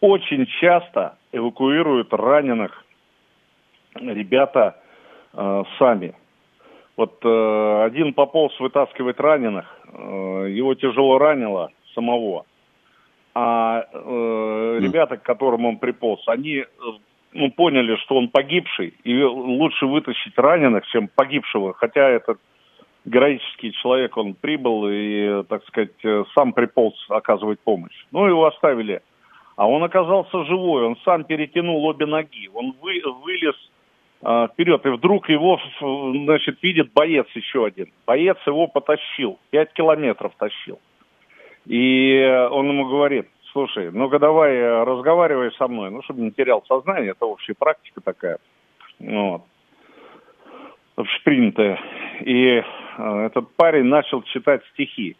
Очень 0.00 0.46
часто 0.60 1.18
эвакуируют 1.32 2.12
раненых 2.12 2.84
ребята 3.94 4.76
э, 5.32 5.62
сами. 5.78 6.14
Вот 6.96 7.18
э, 7.24 7.84
один 7.84 8.12
пополз 8.12 8.58
вытаскивать 8.60 9.18
раненых, 9.18 9.66
э, 9.92 10.46
его 10.50 10.74
тяжело 10.74 11.18
ранило 11.18 11.70
самого. 11.94 12.44
А 13.34 13.86
э, 13.92 14.78
ребята, 14.80 15.16
к 15.16 15.22
которым 15.22 15.64
он 15.64 15.78
приполз, 15.78 16.26
они 16.28 16.56
э, 16.56 16.66
ну, 17.32 17.50
поняли, 17.50 17.96
что 17.96 18.16
он 18.16 18.28
погибший, 18.28 18.94
и 19.04 19.22
лучше 19.22 19.86
вытащить 19.86 20.36
раненых, 20.36 20.86
чем 20.86 21.08
погибшего. 21.08 21.74
Хотя 21.74 22.08
этот 22.08 22.38
героический 23.04 23.72
человек, 23.72 24.16
он 24.16 24.34
прибыл 24.34 24.88
и, 24.88 25.42
так 25.44 25.64
сказать, 25.66 26.04
э, 26.04 26.24
сам 26.34 26.52
приполз 26.52 26.94
оказывать 27.08 27.60
помощь. 27.60 28.06
Ну, 28.12 28.26
его 28.26 28.46
оставили. 28.46 29.02
А 29.56 29.68
он 29.68 29.82
оказался 29.82 30.44
живой, 30.44 30.84
он 30.84 30.96
сам 31.04 31.24
перетянул 31.24 31.84
обе 31.84 32.06
ноги. 32.06 32.48
Он 32.54 32.74
вы, 32.80 33.02
вылез 33.22 33.54
а, 34.22 34.48
вперед. 34.48 34.84
И 34.86 34.88
вдруг 34.88 35.28
его, 35.28 35.60
значит, 35.80 36.62
видит 36.62 36.92
боец 36.92 37.26
еще 37.34 37.66
один. 37.66 37.88
Боец 38.06 38.38
его 38.46 38.66
потащил, 38.66 39.38
пять 39.50 39.72
километров 39.72 40.32
тащил. 40.38 40.80
И 41.66 42.46
он 42.50 42.68
ему 42.68 42.86
говорит, 42.86 43.28
слушай, 43.52 43.90
ну-ка 43.90 44.18
давай 44.18 44.60
разговаривай 44.84 45.52
со 45.52 45.68
мной, 45.68 45.90
ну, 45.90 46.02
чтобы 46.02 46.22
не 46.22 46.30
терял 46.30 46.64
сознание, 46.66 47.12
это 47.12 47.26
общая 47.26 47.54
практика 47.54 48.00
такая. 48.00 48.38
Вот. 48.98 49.42
Общепринятая. 50.96 51.80
И 52.20 52.62
э, 52.98 53.26
этот 53.26 53.54
парень 53.56 53.84
начал 53.84 54.22
читать 54.22 54.62
стихи, 54.72 55.16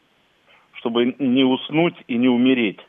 чтобы 0.74 1.14
не 1.18 1.44
уснуть 1.44 1.96
и 2.08 2.16
не 2.16 2.28
умереть 2.28 2.80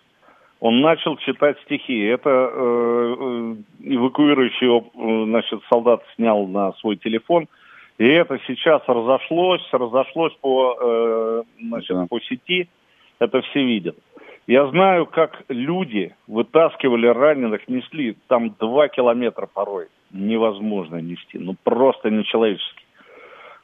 он 0.64 0.80
начал 0.80 1.18
читать 1.18 1.58
стихи. 1.66 2.06
Это 2.06 2.30
э, 2.30 3.16
э 3.20 3.56
эвакуирующий 3.96 4.66
его, 4.66 4.86
э, 4.96 5.26
значит, 5.26 5.60
солдат 5.70 6.02
снял 6.16 6.48
на 6.48 6.72
свой 6.80 6.96
телефон. 6.96 7.50
И 7.98 8.06
это 8.06 8.40
сейчас 8.48 8.82
разошлось, 8.88 9.68
разошлось 9.74 10.32
по, 10.40 10.78
э, 10.80 11.44
значит, 11.60 11.98
по 12.08 12.18
сети. 12.22 12.70
Это 13.20 13.42
все 13.42 13.62
видят. 13.62 13.98
Я 14.48 14.68
знаю, 14.68 15.06
как 15.06 15.44
люди 15.48 16.14
вытаскивали 16.28 17.08
раненых, 17.08 17.68
несли 17.70 18.18
там 18.28 18.56
два 18.60 18.90
километра 18.90 19.48
порой. 19.52 19.88
Невозможно 20.12 20.98
нести, 20.98 21.40
ну 21.40 21.56
просто 21.64 22.10
нечеловечески. 22.10 22.84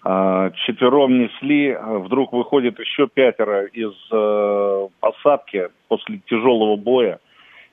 А, 0.03 0.51
четвером 0.51 1.19
несли, 1.19 1.77
вдруг 1.77 2.31
выходит 2.31 2.79
еще 2.79 3.07
пятеро 3.07 3.65
из 3.65 3.91
э, 4.12 4.88
посадки 5.01 5.67
после 5.89 6.21
тяжелого 6.29 6.77
боя. 6.77 7.19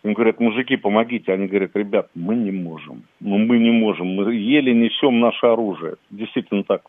Им 0.03 0.13
говорят, 0.13 0.41
мужики, 0.41 0.77
помогите. 0.77 1.33
Они 1.33 1.47
говорят, 1.47 1.71
ребят, 1.75 2.11
мы 2.15 2.35
не 2.35 2.51
можем. 2.51 3.05
Ну, 3.21 3.39
мы 3.39 3.59
не 3.59 3.71
можем. 3.71 4.09
Мы 4.09 4.35
еле 4.35 4.75
несем 4.75 5.21
наше 5.21 5.47
оружие. 5.47 5.97
Действительно 6.11 6.65
так. 6.65 6.83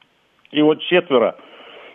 И 0.51 0.62
вот 0.62 0.81
четверо 0.81 1.36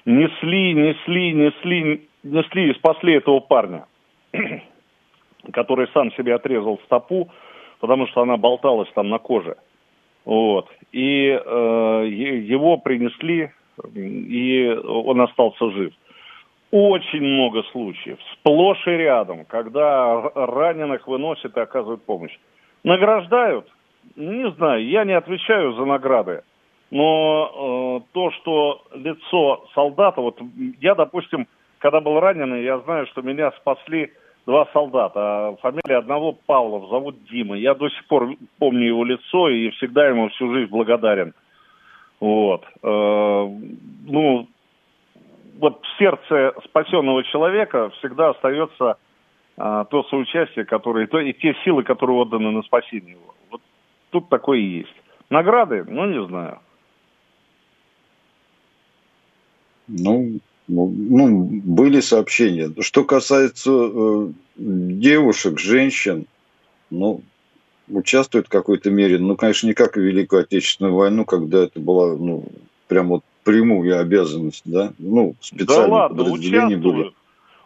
несли, 0.05 0.75
несли, 0.75 1.33
несли, 1.33 2.09
несли 2.23 2.71
и 2.71 2.75
спасли 2.75 3.15
этого 3.15 3.41
парня, 3.41 3.87
который 5.53 5.89
сам 5.93 6.13
себе 6.13 6.35
отрезал 6.35 6.79
стопу, 6.85 7.31
потому 7.81 8.07
что 8.07 8.23
она 8.23 8.37
болталась 8.37 8.91
там 8.95 9.09
на 9.09 9.19
коже. 9.19 9.57
Вот. 10.25 10.69
И 10.93 11.29
э, 11.29 12.07
его 12.09 12.77
принесли, 12.79 13.51
и 13.95 14.69
он 14.69 15.21
остался 15.21 15.71
жив. 15.71 15.93
Очень 16.71 17.23
много 17.23 17.63
случаев, 17.65 18.19
сплошь 18.33 18.87
и 18.87 18.91
рядом, 18.91 19.45
когда 19.45 20.31
раненых 20.35 21.07
выносят 21.07 21.57
и 21.57 21.61
оказывают 21.61 22.05
помощь. 22.05 22.35
Награждают? 22.83 23.69
Не 24.17 24.51
знаю, 24.53 24.87
я 24.87 25.05
не 25.05 25.13
отвечаю 25.13 25.75
за 25.75 25.85
награды. 25.85 26.43
Но 26.91 28.01
э, 28.05 28.13
то, 28.13 28.31
что 28.33 28.83
лицо 28.95 29.67
солдата, 29.75 30.21
вот 30.21 30.41
я, 30.81 30.95
допустим, 30.95 31.47
когда 31.79 32.01
был 32.01 32.21
раненый, 32.21 32.65
я 32.65 32.79
знаю, 32.81 33.07
что 33.07 33.23
меня 33.23 33.51
спасли 33.53 34.13
два 34.47 34.67
солдата. 34.73 35.21
А 35.21 35.57
фамилия 35.57 35.99
одного 35.99 36.33
Павлов, 36.33 36.89
зовут 36.91 37.25
Дима. 37.31 37.57
Я 37.57 37.75
до 37.75 37.89
сих 37.89 38.07
пор 38.07 38.35
помню 38.59 38.87
его 38.87 39.05
лицо 39.05 39.49
и 39.49 39.71
всегда 39.71 40.09
ему 40.09 40.29
всю 40.31 40.53
жизнь 40.53 40.71
благодарен. 40.71 41.35
Вот. 42.21 42.65
Э, 42.83 43.49
ну, 44.07 44.49
вот 45.59 45.83
в 45.85 45.99
сердце 45.99 46.55
спасенного 46.65 47.25
человека 47.25 47.91
всегда 47.99 48.31
остается 48.31 48.97
э, 49.57 49.85
то 49.91 50.03
соучастие, 50.05 50.65
которое, 50.65 51.07
то, 51.07 51.19
и 51.19 51.33
те 51.33 51.55
силы, 51.65 51.83
которые 51.83 52.19
отданы 52.19 52.51
на 52.51 52.63
спасение 52.63 53.13
его. 53.13 53.35
Вот 53.51 53.61
тут 54.11 54.29
такое 54.29 54.59
и 54.59 54.79
есть. 54.79 54.95
Награды? 55.31 55.85
Ну, 55.85 56.07
не 56.07 56.25
знаю. 56.27 56.61
Ну, 59.89 60.39
ну, 60.73 61.49
были 61.65 62.01
сообщения. 62.01 62.73
Что 62.81 63.05
касается 63.05 63.71
э, 63.71 64.29
девушек, 64.57 65.59
женщин, 65.59 66.27
ну, 66.91 67.21
участвуют 67.89 68.47
в 68.47 68.51
какой-то 68.51 68.91
мере, 68.91 69.19
ну, 69.19 69.37
конечно, 69.37 69.67
не 69.67 69.75
как 69.75 69.97
в 69.97 70.01
Великую 70.01 70.43
Отечественную 70.43 70.95
войну, 70.95 71.25
когда 71.25 71.65
это 71.65 71.81
была, 71.81 72.17
ну, 72.17 72.45
прям 72.89 73.09
вот 73.09 73.23
прямую 73.45 73.99
обязанность, 73.99 74.63
да? 74.65 74.93
Ну, 74.99 75.35
специальные 75.41 75.89
да 75.89 75.93
ладно, 75.93 76.23
участвуют, 76.25 76.81
были. 76.81 77.13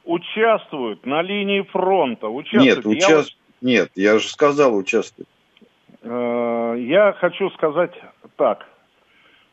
Участвуют 0.05 1.07
на 1.07 1.23
линии 1.23 1.63
фронта, 1.63 2.29
участвуют. 2.29 2.77
Нет, 2.77 2.87
уча... 2.87 3.19
я... 3.19 3.25
Нет, 3.61 3.91
я 3.95 4.19
же 4.19 4.29
сказал, 4.29 4.77
участвуют. 4.77 5.29
Э, 6.03 6.75
я 6.79 7.15
хочу 7.19 7.51
сказать 7.51 7.93
так. 8.37 8.67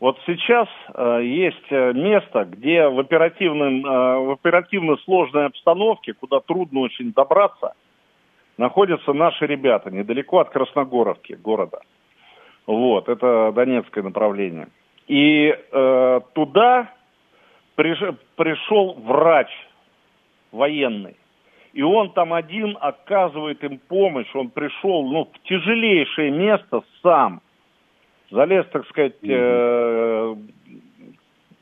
Вот 0.04 0.20
сейчас 0.26 0.68
э, 0.94 1.22
есть 1.24 1.72
э, 1.72 1.94
место, 1.94 2.44
где 2.44 2.90
в, 2.90 3.00
оперативном, 3.00 3.86
э, 3.86 4.18
в 4.26 4.32
оперативно 4.32 4.98
сложной 4.98 5.46
обстановке, 5.46 6.14
куда 6.14 6.42
трудно 6.42 6.82
очень 6.82 7.14
добраться, 7.14 7.74
находятся 8.58 9.14
наши 9.14 9.46
ребята, 9.46 9.92
недалеко 9.92 10.40
от 10.40 10.50
Красногоровки, 10.50 11.36
города. 11.42 11.80
Вот, 12.68 13.08
это 13.08 13.54
Донецкое 13.56 14.04
направление. 14.04 14.68
И 15.08 15.58
э, 15.72 16.20
туда 16.34 16.92
приш, 17.76 18.00
пришел 18.36 18.96
врач 18.96 19.52
военный. 20.52 21.16
И 21.72 21.82
он 21.82 22.12
там 22.12 22.34
один 22.34 22.78
оказывает 22.82 23.64
им 23.64 23.80
помощь. 23.88 24.36
Он 24.36 24.50
пришел 24.50 25.08
ну, 25.08 25.30
в 25.34 25.48
тяжелейшее 25.48 26.30
место 26.30 26.82
сам. 27.02 27.40
Залез, 28.34 28.66
так 28.72 28.88
сказать, 28.88 29.14
э, 29.22 30.36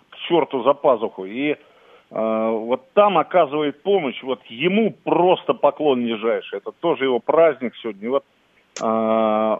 к 0.09 0.17
черту 0.29 0.63
за 0.63 0.73
пазуху. 0.73 1.25
И 1.25 1.49
э, 1.49 1.57
вот 2.09 2.93
там 2.93 3.17
оказывает 3.17 3.83
помощь. 3.83 4.23
Вот 4.23 4.41
ему 4.45 4.95
просто 5.03 5.53
поклон 5.53 6.05
нижайший. 6.05 6.59
Это 6.59 6.71
тоже 6.71 7.03
его 7.03 7.19
праздник 7.19 7.75
сегодня. 7.75 8.05
И 8.05 8.07
вот 8.07 8.23
э, 8.81 9.57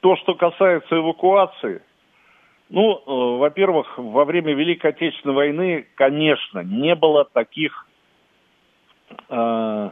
то, 0.00 0.16
что 0.16 0.34
касается 0.34 0.96
эвакуации, 0.96 1.82
ну, 2.70 2.92
э, 2.94 3.38
во-первых, 3.38 3.98
во 3.98 4.24
время 4.24 4.54
Великой 4.54 4.92
Отечественной 4.92 5.34
войны, 5.34 5.86
конечно, 5.96 6.60
не 6.60 6.94
было 6.94 7.24
таких 7.24 7.84
э, 9.28 9.90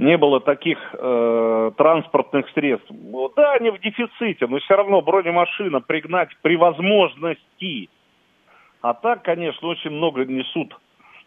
не 0.00 0.16
было 0.16 0.40
таких 0.40 0.78
э, 0.94 1.72
транспортных 1.76 2.48
средств. 2.54 2.90
Ну, 2.90 3.30
да, 3.36 3.52
они 3.52 3.68
в 3.68 3.78
дефиците, 3.80 4.46
но 4.46 4.58
все 4.58 4.74
равно 4.74 5.02
бронемашина 5.02 5.80
пригнать 5.82 6.30
при 6.40 6.56
возможности. 6.56 7.90
А 8.80 8.94
так, 8.94 9.22
конечно, 9.22 9.68
очень 9.68 9.90
много 9.90 10.24
несут, 10.24 10.74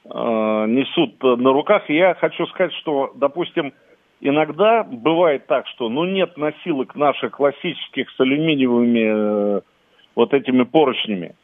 э, 0.06 0.10
несут 0.10 1.22
на 1.22 1.54
руках. 1.54 1.88
И 1.88 1.96
я 1.96 2.16
хочу 2.16 2.48
сказать, 2.48 2.74
что, 2.82 3.12
допустим, 3.14 3.74
иногда 4.22 4.84
бывает 4.84 5.46
так, 5.46 5.68
что 5.68 5.88
ну 5.90 6.06
нет 6.06 6.36
носилок 6.36 6.96
наших 6.96 7.34
классических 7.34 8.10
с 8.10 8.20
алюминиевыми 8.20 9.58
э, 9.58 9.62
вот 10.16 10.34
этими 10.34 10.64
поручнями. 10.64 11.36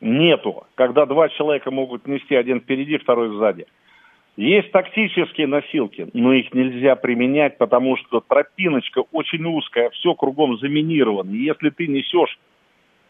Нету. 0.00 0.62
Когда 0.76 1.06
два 1.06 1.28
человека 1.28 1.72
могут 1.72 2.06
нести, 2.06 2.36
один 2.36 2.60
впереди, 2.60 2.98
второй 2.98 3.36
сзади. 3.36 3.66
Есть 4.38 4.70
тактические 4.70 5.48
носилки, 5.48 6.08
но 6.12 6.32
их 6.32 6.54
нельзя 6.54 6.94
применять, 6.94 7.58
потому 7.58 7.96
что 7.96 8.20
тропиночка 8.20 9.02
очень 9.10 9.44
узкая, 9.44 9.90
все 9.90 10.14
кругом 10.14 10.56
заминировано. 10.58 11.32
И 11.32 11.38
если 11.38 11.70
ты 11.70 11.88
несешь 11.88 12.38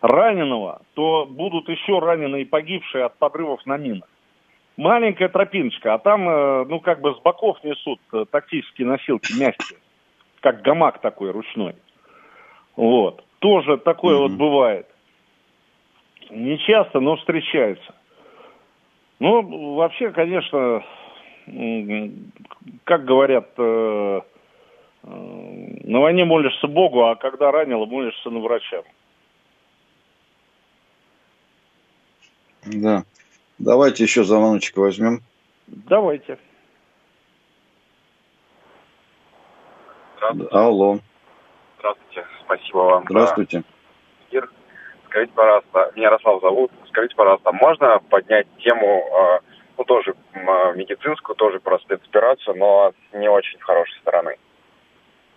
раненого, 0.00 0.81
то 0.94 1.26
будут 1.26 1.68
еще 1.68 1.98
раненые 1.98 2.42
и 2.42 2.46
погибшие 2.46 3.05
от 3.05 3.18
подрывов 3.18 3.61
на 3.66 3.76
минах. 3.76 4.09
Маленькая 4.79 5.29
тропиночка, 5.29 5.92
а 5.92 5.98
там, 5.98 6.26
э, 6.26 6.64
ну, 6.64 6.81
как 6.81 7.02
бы 7.02 7.14
с 7.14 7.18
боков 7.18 7.62
несут 7.62 8.00
э, 8.14 8.24
тактические 8.31 8.88
носилки 8.88 9.38
мягкие, 9.38 9.81
как 10.40 10.62
гамак 10.62 11.02
такой 11.02 11.31
ручной. 11.31 11.74
Вот. 12.74 13.22
Тоже 13.40 13.76
такое 13.76 14.16
mm-hmm. 14.16 14.20
вот 14.20 14.33
бывает. 14.33 14.87
Не 16.31 16.57
часто, 16.61 17.00
но 17.00 17.16
встречается. 17.16 17.94
Ну, 19.20 19.74
вообще, 19.74 20.11
конечно, 20.11 20.83
как 22.84 23.04
говорят, 23.04 23.50
э, 23.56 24.20
э, 25.02 25.08
на 25.08 26.00
войне 26.00 26.24
молишься 26.24 26.66
Богу, 26.66 27.04
а 27.04 27.16
когда 27.16 27.50
ранило, 27.50 27.87
молишься 27.87 28.30
на 28.30 28.40
врачам. 28.40 28.84
Да. 32.64 33.04
Давайте 33.58 34.04
еще 34.04 34.24
звоночек 34.24 34.76
возьмем. 34.76 35.22
Давайте. 35.66 36.38
Здравствуйте. 40.16 40.56
Алло. 40.56 40.98
Здравствуйте. 41.78 42.26
Спасибо 42.44 42.78
вам. 42.78 43.04
Здравствуйте. 43.08 43.62
Ир, 44.30 44.50
скажите, 45.06 45.32
пожалуйста, 45.34 45.92
меня 45.94 46.06
Ярослав 46.06 46.40
зовут. 46.42 46.70
Скажите, 46.88 47.14
пожалуйста, 47.16 47.52
можно 47.52 47.98
поднять 48.11 48.46
тему 48.58 48.87
э, 48.87 49.40
ну, 49.78 49.84
тоже 49.84 50.14
а, 50.34 50.72
медицинскую, 50.72 51.36
тоже 51.36 51.60
про 51.60 51.78
спецоперацию, 51.78 52.56
но 52.56 52.92
не 53.14 53.28
очень 53.28 53.60
хорошей 53.60 53.98
стороны. 54.00 54.36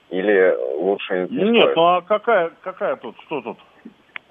Или 0.09 0.57
лучше 0.77 1.27
не 1.29 1.51
Нет, 1.51 1.63
стоит. 1.63 1.75
ну 1.75 1.83
а 1.83 2.01
какая, 2.01 2.51
какая 2.61 2.95
тут, 2.97 3.15
что 3.21 3.41
тут? 3.41 3.57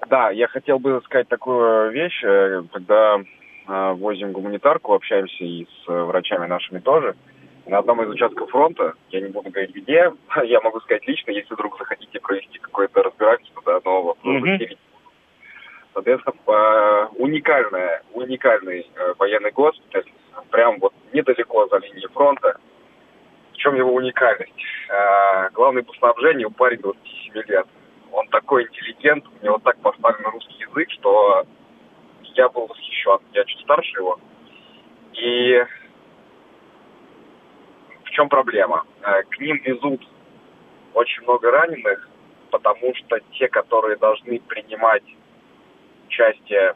Да, 0.09 0.29
я 0.29 0.47
хотел 0.47 0.79
бы 0.79 1.01
сказать 1.05 1.27
такую 1.29 1.91
вещь, 1.91 2.21
э, 2.23 2.63
когда 2.71 3.19
э, 3.67 3.91
возим 3.93 4.33
гуманитарку, 4.33 4.93
общаемся 4.93 5.43
и 5.43 5.65
с 5.65 5.87
врачами 5.87 6.45
нашими 6.45 6.79
тоже. 6.79 7.15
На 7.65 7.77
одном 7.77 8.03
из 8.03 8.09
участков 8.09 8.49
фронта, 8.49 8.93
я 9.11 9.21
не 9.21 9.29
буду 9.29 9.49
говорить 9.49 9.75
где, 9.75 10.11
я 10.43 10.61
могу 10.61 10.81
сказать 10.81 11.07
лично, 11.07 11.31
если 11.31 11.53
вдруг 11.53 11.77
захотите 11.77 12.19
провести 12.19 12.59
какое-то 12.59 13.01
разбирательство, 13.01 13.61
да, 13.65 13.79
но 13.85 14.03
вот, 14.03 14.17
mm-hmm. 14.23 14.77
Соответственно, 15.93 17.09
уникальная, 17.17 18.01
уникальный 18.13 18.89
э, 18.95 19.13
военный 19.17 19.51
госпиталь, 19.51 20.05
прям 20.49 20.79
вот 20.79 20.93
недалеко 21.11 21.67
за 21.67 21.77
линией 21.77 22.07
фронта. 22.13 22.57
В 23.53 23.57
чем 23.57 23.75
его 23.75 23.93
уникальность? 23.93 24.53
Э, 24.89 25.49
главный 25.51 25.83
по 25.83 25.93
снабжению 25.93 26.49
парень 26.51 26.79
27 26.79 27.43
лет. 27.47 27.67
Он 28.11 28.27
такой 28.29 28.63
интеллигент, 28.63 29.25
у 29.41 29.45
него 29.45 29.57
так 29.59 29.77
поставлен 29.79 30.25
русский 30.31 30.59
язык, 30.59 30.89
что 30.91 31.45
я 32.35 32.47
был 32.49 32.67
восхищен. 32.67 33.19
Я 33.33 33.43
чуть 33.43 33.61
старше 33.61 33.99
его. 33.99 34.19
И 35.13 35.65
в 38.05 38.09
чем 38.11 38.29
проблема? 38.29 38.85
Э, 39.01 39.23
к 39.23 39.39
ним 39.39 39.61
везут 39.65 40.01
очень 40.93 41.23
много 41.23 41.51
раненых, 41.51 42.09
потому 42.49 42.95
что 42.95 43.19
те, 43.33 43.49
которые 43.49 43.97
должны 43.97 44.39
принимать 44.39 45.03
участие 46.11 46.75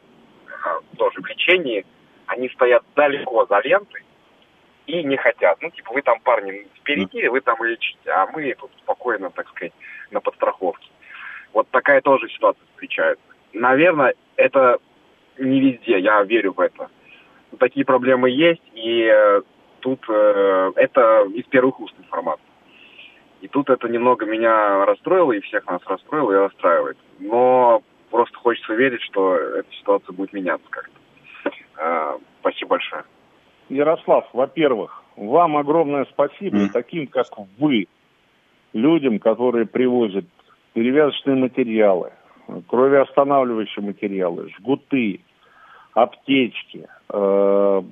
тоже 0.96 1.20
в 1.20 1.26
лечении, 1.26 1.84
они 2.26 2.48
стоят 2.50 2.82
далеко 2.94 3.46
за 3.46 3.60
лентой 3.60 4.02
и 4.86 5.02
не 5.02 5.16
хотят. 5.16 5.58
Ну, 5.60 5.70
типа, 5.70 5.92
вы 5.92 6.02
там, 6.02 6.20
парни, 6.20 6.66
впереди, 6.76 7.28
вы 7.28 7.40
там 7.40 7.62
лечите, 7.62 8.10
а 8.10 8.26
мы 8.32 8.54
тут 8.54 8.70
спокойно, 8.78 9.30
так 9.30 9.48
сказать, 9.48 9.72
на 10.10 10.20
подстраховке. 10.20 10.88
Вот 11.52 11.68
такая 11.70 12.00
тоже 12.00 12.28
ситуация 12.28 12.64
встречается. 12.72 13.24
Наверное, 13.52 14.14
это 14.36 14.78
не 15.38 15.60
везде, 15.60 15.98
я 15.98 16.22
верю 16.22 16.52
в 16.52 16.60
это. 16.60 16.88
Такие 17.58 17.86
проблемы 17.86 18.30
есть, 18.30 18.62
и 18.74 19.02
э, 19.02 19.42
тут 19.80 20.04
э, 20.08 20.72
это 20.76 21.26
из 21.34 21.44
первых 21.46 21.80
уст 21.80 21.94
информация. 21.98 22.44
И 23.40 23.48
тут 23.48 23.70
это 23.70 23.88
немного 23.88 24.26
меня 24.26 24.84
расстроило, 24.84 25.32
и 25.32 25.40
всех 25.40 25.66
нас 25.66 25.80
расстроило 25.86 26.32
и 26.32 26.36
расстраивает. 26.36 26.98
Но 27.18 27.82
просто 28.10 28.36
хочется 28.38 28.74
верить, 28.74 29.02
что 29.02 29.34
эта 29.34 29.72
ситуация 29.72 30.12
будет 30.12 30.32
меняться 30.32 30.66
как-то. 30.70 31.50
А, 31.78 32.18
спасибо 32.40 32.70
большое. 32.70 33.04
Ярослав, 33.68 34.28
во-первых, 34.32 35.02
вам 35.16 35.56
огромное 35.56 36.06
спасибо 36.06 36.66
mm. 36.66 36.68
таким, 36.72 37.06
как 37.06 37.26
вы, 37.58 37.86
людям, 38.72 39.18
которые 39.18 39.66
привозят 39.66 40.24
перевязочные 40.72 41.36
материалы, 41.36 42.12
кровеостанавливающие 42.68 43.84
материалы, 43.84 44.50
жгуты, 44.58 45.20
аптечки, 45.94 46.86
э, 47.08 47.82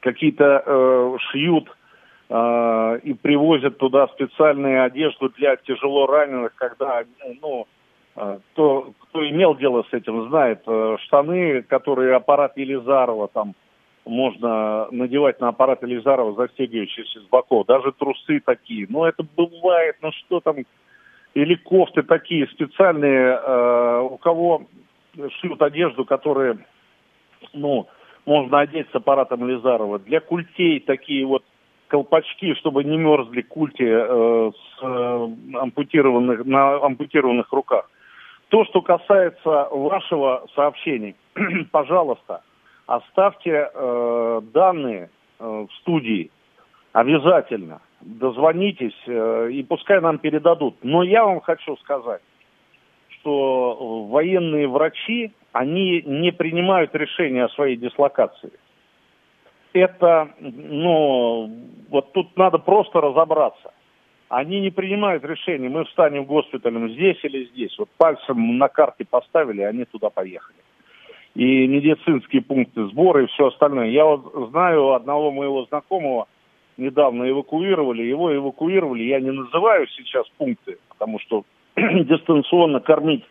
какие-то 0.00 0.62
э, 0.64 1.16
шьют 1.30 1.68
э, 2.28 3.00
и 3.02 3.14
привозят 3.14 3.78
туда 3.78 4.06
специальную 4.08 4.84
одежду 4.84 5.28
для 5.30 5.56
тяжело 5.56 6.06
раненых, 6.06 6.54
когда 6.54 7.02
ну, 7.42 7.66
кто, 8.14 8.92
кто 8.98 9.28
имел 9.28 9.54
дело 9.56 9.84
с 9.90 9.92
этим, 9.92 10.28
знает, 10.28 10.62
э, 10.66 10.96
штаны, 11.00 11.62
которые 11.62 12.14
аппарат 12.14 12.56
Елизарова 12.56 13.28
там 13.28 13.54
можно 14.04 14.88
надевать 14.90 15.40
на 15.40 15.48
аппарат 15.48 15.82
Елизарова, 15.82 16.34
застегивающийся 16.34 17.20
с 17.20 17.24
боков, 17.24 17.66
даже 17.66 17.92
трусы 17.92 18.40
такие. 18.44 18.86
Но 18.88 19.06
это 19.06 19.24
бывает, 19.36 19.96
ну 20.02 20.10
что 20.12 20.40
там, 20.40 20.56
или 21.34 21.54
кофты 21.54 22.02
такие 22.02 22.46
специальные, 22.48 23.38
э, 23.42 24.00
у 24.10 24.18
кого 24.18 24.62
шьют 25.40 25.62
одежду, 25.62 26.04
которые, 26.04 26.58
ну, 27.52 27.86
можно 28.26 28.60
одеть 28.60 28.88
с 28.90 28.94
аппаратом 28.94 29.48
Лизарова. 29.48 29.98
Для 30.00 30.20
культей 30.20 30.80
такие 30.80 31.24
вот 31.26 31.44
колпачки, 31.88 32.54
чтобы 32.54 32.84
не 32.84 32.96
мерзли 32.96 33.42
культи 33.42 33.84
э, 33.84 34.50
с 34.50 34.82
э, 34.82 35.28
ампутированных, 35.54 36.44
на 36.44 36.76
ампутированных 36.84 37.52
руках. 37.52 37.90
То, 38.52 38.66
что 38.66 38.82
касается 38.82 39.68
вашего 39.70 40.46
сообщения, 40.54 41.14
пожалуйста, 41.72 42.42
оставьте 42.86 43.70
э, 43.72 44.40
данные 44.52 45.08
э, 45.38 45.66
в 45.66 45.72
студии 45.80 46.30
обязательно. 46.92 47.80
Дозвонитесь 48.02 48.92
э, 49.06 49.48
и 49.52 49.62
пускай 49.62 50.02
нам 50.02 50.18
передадут. 50.18 50.76
Но 50.82 51.02
я 51.02 51.24
вам 51.24 51.40
хочу 51.40 51.78
сказать, 51.78 52.20
что 53.08 54.06
военные 54.10 54.68
врачи, 54.68 55.32
они 55.52 56.02
не 56.02 56.30
принимают 56.30 56.94
решения 56.94 57.46
о 57.46 57.54
своей 57.54 57.76
дислокации. 57.76 58.52
Это, 59.72 60.28
ну, 60.40 61.50
вот 61.88 62.12
тут 62.12 62.36
надо 62.36 62.58
просто 62.58 63.00
разобраться. 63.00 63.72
Они 64.32 64.60
не 64.60 64.70
принимают 64.70 65.22
решения, 65.24 65.68
мы 65.68 65.84
встанем 65.84 66.24
госпиталем 66.24 66.88
здесь 66.88 67.18
или 67.22 67.44
здесь. 67.52 67.78
Вот 67.78 67.90
пальцем 67.98 68.56
на 68.56 68.68
карте 68.68 69.04
поставили, 69.04 69.60
они 69.60 69.84
туда 69.84 70.08
поехали. 70.08 70.56
И 71.34 71.66
медицинские 71.66 72.40
пункты 72.40 72.86
сбора 72.86 73.24
и 73.24 73.26
все 73.26 73.48
остальное. 73.48 73.88
Я 73.88 74.06
вот 74.06 74.48
знаю 74.48 74.94
одного 74.94 75.32
моего 75.32 75.66
знакомого, 75.66 76.28
недавно 76.78 77.28
эвакуировали, 77.28 78.04
его 78.04 78.34
эвакуировали. 78.34 79.02
Я 79.02 79.20
не 79.20 79.32
называю 79.32 79.86
сейчас 79.88 80.26
пункты, 80.38 80.78
потому 80.88 81.18
что 81.18 81.44
дистанционно 81.76 82.80
кормить 82.80 83.26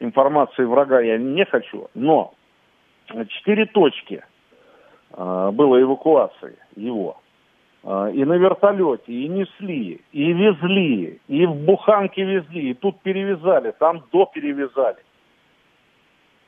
информацией 0.00 0.66
врага 0.66 1.00
я 1.00 1.16
не 1.16 1.44
хочу, 1.44 1.90
но 1.94 2.32
четыре 3.28 3.66
точки 3.66 4.24
э, 5.12 5.50
было 5.52 5.80
эвакуации 5.80 6.58
его. 6.74 7.20
Э, 7.82 8.10
и 8.12 8.24
на 8.24 8.34
вертолете, 8.34 9.12
и 9.12 9.28
несли, 9.28 10.00
и 10.12 10.32
везли, 10.32 11.20
и 11.28 11.46
в 11.46 11.54
буханке 11.54 12.22
везли, 12.22 12.70
и 12.70 12.74
тут 12.74 13.00
перевязали, 13.00 13.72
там 13.78 14.02
до 14.12 14.26
перевязали. 14.26 14.98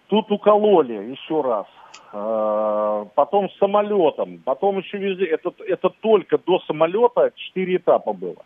Тут 0.09 0.31
укололи 0.31 0.92
еще 0.92 1.40
раз. 1.40 1.66
Э, 2.12 3.07
потом 3.14 3.49
самолетом, 3.59 4.42
потом 4.45 4.79
еще 4.79 4.99
везли. 4.99 5.27
Это, 5.27 5.53
это 5.66 5.88
только 6.01 6.37
до 6.37 6.59
самолета 6.66 7.33
четыре 7.35 7.77
этапа 7.77 8.12
было. 8.12 8.45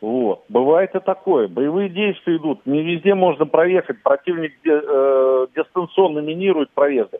Вот. 0.00 0.44
Бывает 0.48 0.94
и 0.94 1.00
такое. 1.00 1.48
Боевые 1.48 1.88
действия 1.88 2.36
идут. 2.36 2.64
Не 2.66 2.82
везде 2.82 3.14
можно 3.14 3.46
проехать. 3.46 4.00
Противник 4.02 4.52
э, 4.64 5.46
дистанционно 5.56 6.20
минирует 6.20 6.70
проезды. 6.70 7.18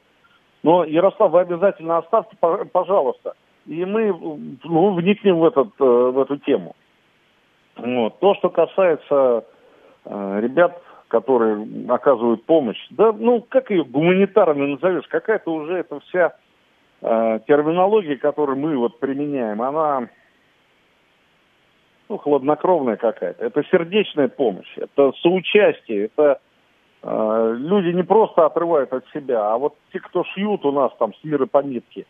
Но, 0.62 0.84
Ярослав, 0.84 1.32
вы 1.32 1.40
обязательно 1.40 1.98
оставьте, 1.98 2.36
пожалуйста. 2.72 3.34
И 3.66 3.84
мы 3.84 4.12
ну, 4.64 4.94
вникнем 4.94 5.40
в, 5.40 5.44
этот, 5.44 5.68
э, 5.80 5.84
в 5.84 6.18
эту 6.20 6.38
тему. 6.38 6.76
Вот. 7.76 8.18
То, 8.20 8.34
что 8.36 8.48
касается 8.48 9.44
э, 10.04 10.40
ребят, 10.40 10.80
которые 11.08 11.66
оказывают 11.88 12.44
помощь, 12.44 12.84
да, 12.90 13.12
ну, 13.12 13.44
как 13.48 13.70
ее 13.70 13.84
гуманитарной 13.84 14.68
назовешь, 14.68 15.06
какая-то 15.08 15.52
уже 15.52 15.78
эта 15.78 16.00
вся 16.00 16.36
э, 17.02 17.40
терминология, 17.46 18.16
которую 18.16 18.58
мы 18.58 18.76
вот 18.76 18.98
применяем, 18.98 19.60
она 19.62 20.08
ну, 22.08 22.18
хладнокровная 22.18 22.96
какая-то. 22.96 23.44
Это 23.44 23.62
сердечная 23.64 24.28
помощь, 24.28 24.72
это 24.76 25.12
соучастие, 25.22 26.06
это 26.06 26.40
э, 27.02 27.54
люди 27.58 27.94
не 27.94 28.02
просто 28.02 28.46
отрывают 28.46 28.92
от 28.92 29.04
себя, 29.12 29.52
а 29.52 29.58
вот 29.58 29.74
те, 29.92 30.00
кто 30.00 30.24
шьют 30.24 30.64
у 30.64 30.72
нас 30.72 30.92
там 30.98 31.14
с 31.14 31.24
мира 31.24 31.46
по 31.46 31.62
нитке, 31.62 32.06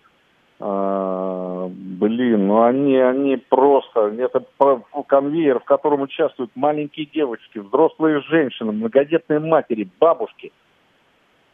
э, 0.58 1.68
блин, 1.70 2.46
ну 2.46 2.62
они, 2.62 2.96
они 2.96 3.36
просто, 3.36 4.14
это 4.18 4.44
конвейер, 5.06 5.60
в 5.60 5.64
котором 5.64 6.02
участвуют 6.02 6.50
маленькие 6.54 7.06
девочки, 7.06 7.58
взрослые 7.58 8.20
женщины, 8.22 8.72
многодетные 8.72 9.40
матери, 9.40 9.88
бабушки. 9.98 10.52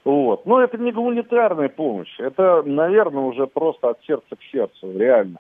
Вот. 0.05 0.47
Но 0.47 0.61
это 0.61 0.79
не 0.79 0.91
гуманитарная 0.91 1.69
помощь, 1.69 2.15
это, 2.19 2.63
наверное, 2.65 3.23
уже 3.23 3.47
просто 3.47 3.91
от 3.91 4.03
сердца 4.05 4.37
к 4.37 4.43
сердцу, 4.51 4.99
реально. 4.99 5.39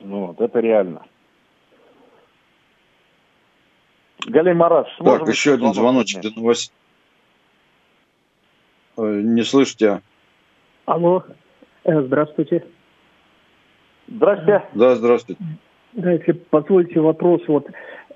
Вот, 0.00 0.40
это 0.40 0.60
реально. 0.60 1.02
Галей 4.26 4.54
Марат, 4.54 4.88
Так, 4.98 5.28
еще 5.28 5.54
один 5.54 5.72
звоночек 5.72 6.22
до 6.22 6.30
новостей. 6.36 6.74
Не 8.96 9.42
слышите? 9.42 10.00
Алло, 10.86 11.22
э, 11.28 11.32
здравствуйте. 11.86 12.64
Здравствуйте. 14.08 14.62
Да, 14.74 14.94
здравствуйте. 14.94 15.40
Да, 15.92 16.12
если 16.12 16.32
позволите 16.32 17.00
вопрос, 17.00 17.40
вот 17.48 17.66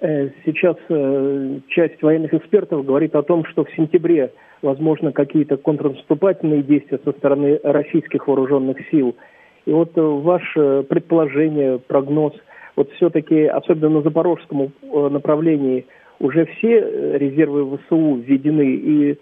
э, 0.01 0.31
сейчас 0.45 0.77
э, 0.89 1.61
часть 1.69 2.03
военных 2.03 2.35
экспертов 2.35 2.85
говорит 2.85 3.15
о 3.15 3.23
том, 3.23 3.45
что 3.47 3.65
в 3.65 3.71
сентябре 3.75 4.33
возможно 4.61 5.13
какие-то 5.13 5.57
контрнаступательные 5.57 6.63
действия 6.63 7.01
со 7.05 7.13
стороны 7.13 7.59
российских 7.63 8.29
вооруженных 8.29 8.77
сил. 8.91 9.17
И 9.65 9.73
вот 9.73 9.93
ваше 9.95 10.85
предположение, 10.89 11.79
прогноз, 11.79 12.35
вот 12.77 12.91
все-таки, 12.93 13.45
особенно 13.45 13.97
на 13.97 14.03
запорожском 14.03 14.73
направлении, 14.83 15.87
уже 16.19 16.47
все 16.47 16.81
э, 16.81 17.19
резервы 17.19 17.79
ВСУ 17.79 18.17
введены, 18.17 18.75
и 18.75 19.19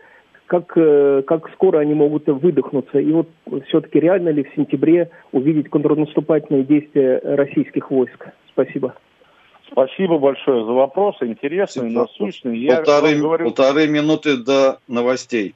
как, 0.48 0.72
э, 0.76 1.22
как 1.26 1.50
скоро 1.52 1.78
они 1.78 1.94
могут 1.94 2.26
выдохнуться. 2.26 2.98
И 2.98 3.12
вот 3.12 3.28
все-таки 3.68 4.00
реально 4.00 4.30
ли 4.30 4.42
в 4.42 4.54
сентябре 4.54 5.10
увидеть 5.32 5.70
контрнаступательные 5.70 6.64
действия 6.64 7.20
российских 7.22 7.90
войск? 7.90 8.28
Спасибо. 8.52 8.94
Спасибо 9.70 10.18
большое 10.18 10.64
за 10.64 10.72
вопрос, 10.72 11.16
интересный, 11.20 11.90
насущный. 11.90 12.58
Я 12.58 12.76
полторы, 12.76 13.16
говорю... 13.16 13.44
полторы 13.44 13.86
минуты 13.86 14.38
до 14.38 14.78
новостей. 14.88 15.54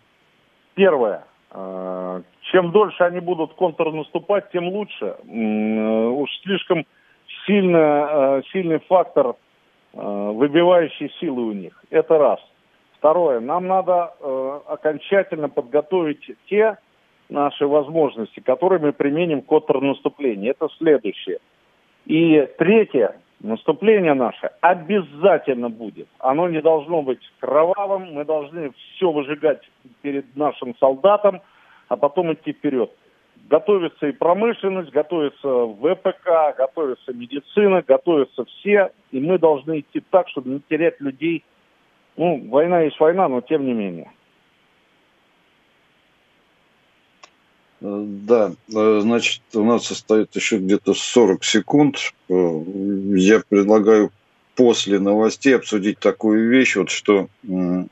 Первое. 0.74 1.24
Э, 1.50 2.22
чем 2.52 2.70
дольше 2.70 3.02
они 3.02 3.20
будут 3.20 3.54
контрнаступать, 3.54 4.50
тем 4.52 4.68
лучше. 4.68 5.16
Уж 5.24 6.30
слишком 6.42 6.84
сильно, 7.46 8.42
сильный 8.52 8.78
фактор 8.86 9.34
Э, 9.94 10.30
выбивающие 10.34 11.10
силы 11.20 11.42
у 11.42 11.52
них. 11.52 11.72
Это 11.90 12.16
раз. 12.16 12.40
Второе. 13.02 13.40
Нам 13.40 13.66
надо 13.66 14.14
э, 14.20 14.60
окончательно 14.68 15.48
подготовить 15.48 16.24
те 16.46 16.78
наши 17.28 17.66
возможности, 17.66 18.38
которые 18.38 18.78
мы 18.78 18.92
применим 18.92 19.42
к 19.42 19.46
контрнаступлению. 19.46 20.52
Это 20.52 20.68
следующее. 20.78 21.38
И 22.06 22.48
третье. 22.58 23.16
Наступление 23.40 24.14
наше 24.14 24.52
обязательно 24.60 25.68
будет. 25.68 26.06
Оно 26.20 26.48
не 26.48 26.62
должно 26.62 27.02
быть 27.02 27.18
кровавым. 27.40 28.12
Мы 28.14 28.24
должны 28.24 28.70
все 28.70 29.10
выжигать 29.10 29.68
перед 30.02 30.36
нашим 30.36 30.76
солдатом, 30.76 31.40
а 31.88 31.96
потом 31.96 32.32
идти 32.32 32.52
вперед 32.52 32.92
готовится 33.48 34.06
и 34.06 34.12
промышленность, 34.12 34.92
готовится 34.92 35.66
ВПК, 35.66 36.56
готовится 36.56 37.12
медицина, 37.12 37.82
готовятся 37.82 38.44
все, 38.44 38.92
и 39.10 39.18
мы 39.18 39.38
должны 39.38 39.80
идти 39.80 40.00
так, 40.10 40.28
чтобы 40.28 40.50
не 40.50 40.60
терять 40.68 41.00
людей. 41.00 41.42
Ну, 42.16 42.48
война 42.48 42.82
есть 42.82 43.00
война, 43.00 43.28
но 43.28 43.40
тем 43.40 43.64
не 43.64 43.72
менее. 43.72 44.10
Э, 47.82 48.04
да, 48.06 48.52
э, 48.74 49.00
значит, 49.00 49.42
у 49.54 49.64
нас 49.64 49.90
остается 49.90 50.38
еще 50.38 50.58
где-то 50.58 50.94
40 50.94 51.44
секунд. 51.44 51.96
Э, 52.28 52.62
я 53.14 53.42
предлагаю 53.48 54.12
после 54.54 54.98
новостей 54.98 55.56
обсудить 55.56 55.98
такую 55.98 56.50
вещь, 56.50 56.76
вот 56.76 56.90
что 56.90 57.28
в 57.42 57.88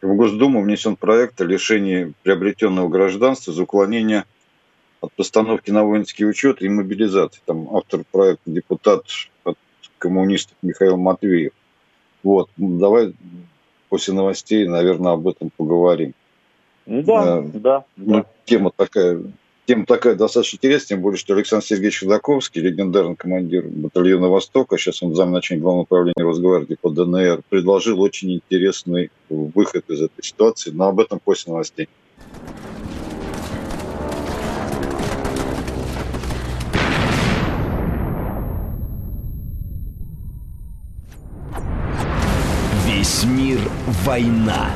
Госдуму 0.00 0.62
внесен 0.62 0.94
проект 0.94 1.40
о 1.40 1.44
лишении 1.44 2.12
приобретенного 2.22 2.88
гражданства 2.88 3.52
за 3.52 3.64
уклонение 3.64 4.24
от 5.00 5.12
постановки 5.12 5.72
на 5.72 5.84
воинский 5.84 6.24
учет 6.24 6.62
и 6.62 6.68
мобилизации. 6.68 7.40
Там 7.44 7.68
автор 7.74 8.04
проекта 8.10 8.50
депутат 8.50 9.04
от 9.42 9.58
коммунистов 9.98 10.56
Михаил 10.62 10.96
Матвеев. 10.96 11.52
Вот, 12.22 12.50
давай 12.56 13.14
после 13.88 14.14
новостей, 14.14 14.66
наверное, 14.66 15.12
об 15.12 15.26
этом 15.28 15.50
поговорим. 15.56 16.14
Ну 16.86 17.02
да, 17.02 17.38
э, 17.38 17.50
да, 17.54 17.84
ну, 17.96 18.14
да. 18.14 18.26
Тема 18.44 18.70
такая, 18.74 19.20
тема 19.66 19.86
такая 19.86 20.14
достаточно 20.14 20.56
интересная, 20.56 20.96
тем 20.96 21.02
более, 21.02 21.18
что 21.18 21.34
Александр 21.34 21.64
Сергеевич 21.64 22.00
Ходаковский, 22.00 22.62
легендарный 22.62 23.16
командир 23.16 23.66
батальона 23.66 24.28
«Восток», 24.28 24.72
а 24.72 24.78
сейчас 24.78 25.02
он 25.02 25.14
замначальник 25.14 25.62
главного 25.62 25.82
управления 25.84 26.22
Росгвардии 26.22 26.76
по 26.80 26.90
ДНР, 26.90 27.42
предложил 27.48 28.00
очень 28.00 28.34
интересный 28.34 29.10
выход 29.28 29.90
из 29.90 30.02
этой 30.02 30.22
ситуации, 30.22 30.70
но 30.70 30.88
об 30.88 31.00
этом 31.00 31.20
после 31.22 31.52
новостей. 31.52 31.88
«Война». 44.04 44.70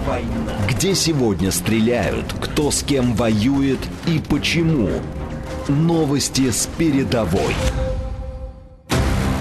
Где 0.68 0.94
сегодня 0.94 1.50
стреляют, 1.50 2.32
кто 2.40 2.70
с 2.70 2.82
кем 2.82 3.14
воюет 3.14 3.80
и 4.06 4.18
почему. 4.18 4.88
Новости 5.68 6.50
с 6.50 6.66
передовой. 6.78 7.54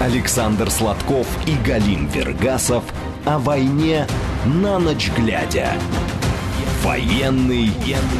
Александр 0.00 0.70
Сладков 0.70 1.26
и 1.46 1.54
Галим 1.66 2.06
Вергасов 2.08 2.84
о 3.24 3.38
войне 3.38 4.06
на 4.46 4.78
ночь 4.78 5.10
глядя. 5.16 5.74
Военный 6.82 7.70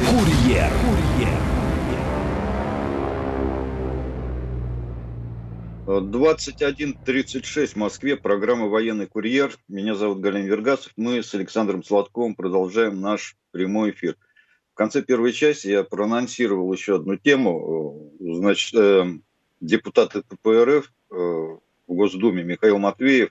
курьер. 0.08 0.70
курьер. 0.84 1.49
21.36 5.98 7.66
в 7.66 7.76
Москве, 7.76 8.16
программа 8.16 8.68
«Военный 8.68 9.06
курьер». 9.06 9.56
Меня 9.66 9.96
зовут 9.96 10.20
Галин 10.20 10.46
Вергасов. 10.46 10.92
Мы 10.96 11.20
с 11.20 11.34
Александром 11.34 11.82
Сладковым 11.82 12.36
продолжаем 12.36 13.00
наш 13.00 13.36
прямой 13.50 13.90
эфир. 13.90 14.16
В 14.72 14.76
конце 14.76 15.02
первой 15.02 15.32
части 15.32 15.66
я 15.66 15.82
проанонсировал 15.82 16.72
еще 16.72 16.94
одну 16.96 17.16
тему. 17.16 18.12
Значит, 18.20 18.74
э, 18.74 19.04
депутат 19.60 20.12
КПРФ 20.12 20.92
э, 21.10 21.14
в 21.14 21.58
Госдуме 21.88 22.44
Михаил 22.44 22.78
Матвеев 22.78 23.30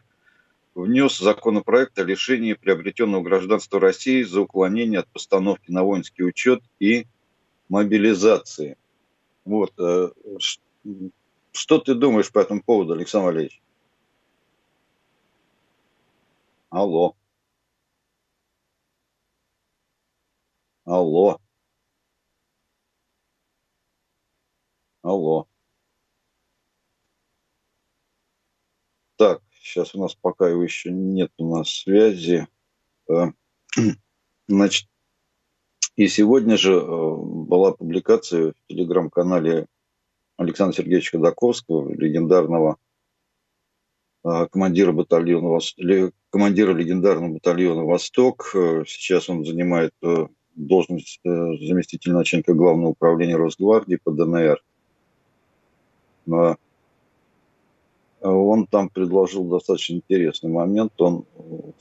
внес 0.76 1.18
законопроект 1.18 1.98
о 1.98 2.04
лишении 2.04 2.54
приобретенного 2.54 3.22
гражданства 3.22 3.80
России 3.80 4.24
за 4.24 4.42
уклонение 4.42 5.00
от 5.00 5.08
постановки 5.08 5.72
на 5.72 5.84
воинский 5.84 6.24
учет 6.24 6.62
и 6.80 7.08
мобилизации. 7.70 8.76
Вот. 9.46 9.72
Э, 9.80 10.10
что 11.52 11.80
ты 11.80 11.96
думаешь 11.96 12.32
по 12.32 12.40
этому 12.40 12.62
поводу, 12.64 12.94
Александр 12.94 13.28
Валерьевич? 13.28 13.62
Алло. 16.70 17.16
Алло. 20.86 21.40
Алло. 25.02 25.48
Так, 29.18 29.42
сейчас 29.52 29.96
у 29.96 30.02
нас 30.02 30.16
пока 30.16 30.50
его 30.50 30.64
еще 30.64 30.92
нет 30.92 31.32
у 31.38 31.56
нас 31.56 31.70
связи. 31.70 32.48
Э, 33.10 33.32
значит, 34.48 34.88
и 35.96 36.08
сегодня 36.08 36.58
же 36.58 36.74
э, 36.74 36.82
была 36.82 37.74
публикация 37.74 38.54
в 38.54 38.68
телеграм-канале 38.68 39.68
Александра 40.40 40.74
Сергеевича 40.74 41.18
Ходаковского, 41.18 41.94
легендарного 41.94 42.78
а, 44.24 44.48
командира 44.48 44.94
батальона, 44.94 45.60
командира 46.30 46.74
легендарного 46.74 47.34
батальона 47.34 47.84
«Восток». 47.84 48.52
Э, 48.56 48.86
сейчас 48.88 49.30
он 49.30 49.44
занимает 49.44 49.92
э, 50.02 50.28
должность 50.56 51.20
э, 51.26 51.30
заместителя 51.30 52.14
начальника 52.14 52.54
главного 52.54 52.92
управления 52.92 53.36
Росгвардии 53.36 54.00
по 54.02 54.12
ДНР. 54.12 54.64
Он 58.22 58.68
там 58.68 58.90
предложил 58.90 59.44
достаточно 59.44 59.96
интересный 59.96 60.52
момент. 60.52 60.94
Он 61.02 61.26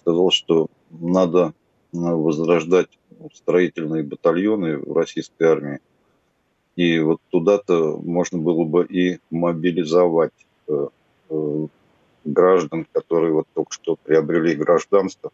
сказал, 0.01 0.31
что 0.33 0.69
надо 0.91 1.53
возрождать 1.93 2.99
строительные 3.35 4.03
батальоны 4.03 4.79
в 4.79 4.93
российской 4.97 5.45
армии 5.45 5.81
и 6.79 7.01
вот 7.01 7.21
туда-то 7.31 7.97
можно 7.97 8.39
было 8.39 8.63
бы 8.63 8.87
и 8.87 9.19
мобилизовать 9.31 10.47
э, 10.69 10.87
э, 11.29 11.67
граждан, 12.25 12.87
которые 12.93 13.33
вот 13.33 13.49
только 13.53 13.73
что 13.73 13.97
приобрели 13.97 14.55
гражданство. 14.55 15.33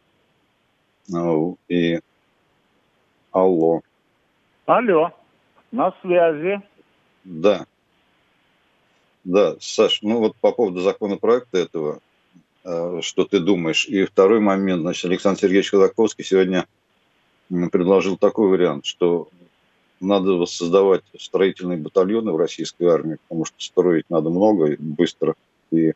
Э, 1.14 1.52
и 1.68 2.00
алло. 3.30 3.82
Алло, 4.64 5.10
на 5.70 5.92
связи. 6.00 6.62
Да. 7.24 7.66
Да, 9.24 9.56
Саш, 9.60 10.00
ну 10.00 10.20
вот 10.20 10.36
по 10.36 10.50
поводу 10.50 10.80
законопроекта 10.80 11.58
этого, 11.58 11.98
э, 12.64 13.00
что 13.02 13.26
ты 13.26 13.38
думаешь? 13.38 13.84
И 13.84 14.06
второй 14.06 14.40
момент, 14.40 14.80
значит, 14.80 15.04
Александр 15.04 15.40
Сергеевич 15.40 15.72
Ходаковский 15.72 16.24
сегодня 16.24 16.66
предложил 17.70 18.16
такой 18.16 18.48
вариант, 18.48 18.86
что 18.86 19.28
надо 20.04 20.32
воссоздавать 20.32 21.02
строительные 21.18 21.78
батальоны 21.78 22.32
в 22.32 22.36
российской 22.36 22.84
армии, 22.84 23.18
потому 23.28 23.44
что 23.44 23.54
строить 23.58 24.08
надо 24.08 24.30
много, 24.30 24.76
быстро 24.78 25.34
и, 25.70 25.92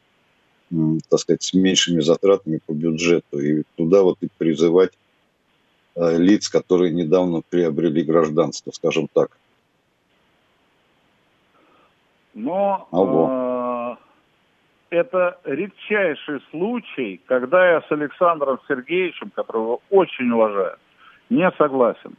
так 1.08 1.20
сказать, 1.20 1.42
с 1.42 1.54
меньшими 1.54 2.00
затратами 2.00 2.60
по 2.66 2.72
бюджету. 2.72 3.38
И 3.38 3.62
туда 3.76 4.02
вот 4.02 4.18
и 4.20 4.28
призывать 4.38 4.92
э, 5.94 6.18
лиц, 6.18 6.48
которые 6.48 6.92
недавно 6.92 7.42
приобрели 7.48 8.02
гражданство, 8.02 8.70
скажем 8.72 9.08
так. 9.12 9.36
Но 12.34 13.96
э, 14.90 14.96
это 14.96 15.38
редчайший 15.44 16.40
случай, 16.50 17.20
когда 17.26 17.72
я 17.72 17.80
с 17.82 17.90
Александром 17.90 18.58
Сергеевичем, 18.68 19.30
которого 19.30 19.80
очень 19.90 20.30
уважаю, 20.30 20.76
не 21.30 21.50
согласен. 21.58 22.14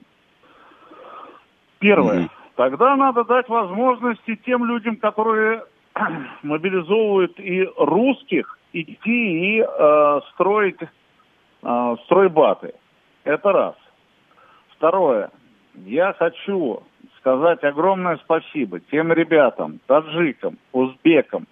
Первое. 1.79 2.29
Тогда 2.55 2.95
надо 2.95 3.23
дать 3.23 3.47
возможности 3.47 4.35
тем 4.45 4.65
людям, 4.65 4.97
которые 4.97 5.63
мобилизовывают 6.43 7.39
и 7.39 7.67
русских, 7.77 8.57
идти 8.73 9.57
и 9.57 9.61
э, 9.61 10.19
строить 10.33 10.79
э, 10.81 11.95
стройбаты. 12.05 12.73
Это 13.23 13.51
раз. 13.51 13.75
Второе. 14.75 15.31
Я 15.85 16.13
хочу 16.13 16.83
сказать 17.19 17.63
огромное 17.63 18.17
спасибо 18.17 18.79
тем 18.79 19.13
ребятам, 19.13 19.79
таджикам, 19.87 20.57
узбекам, 20.71 21.47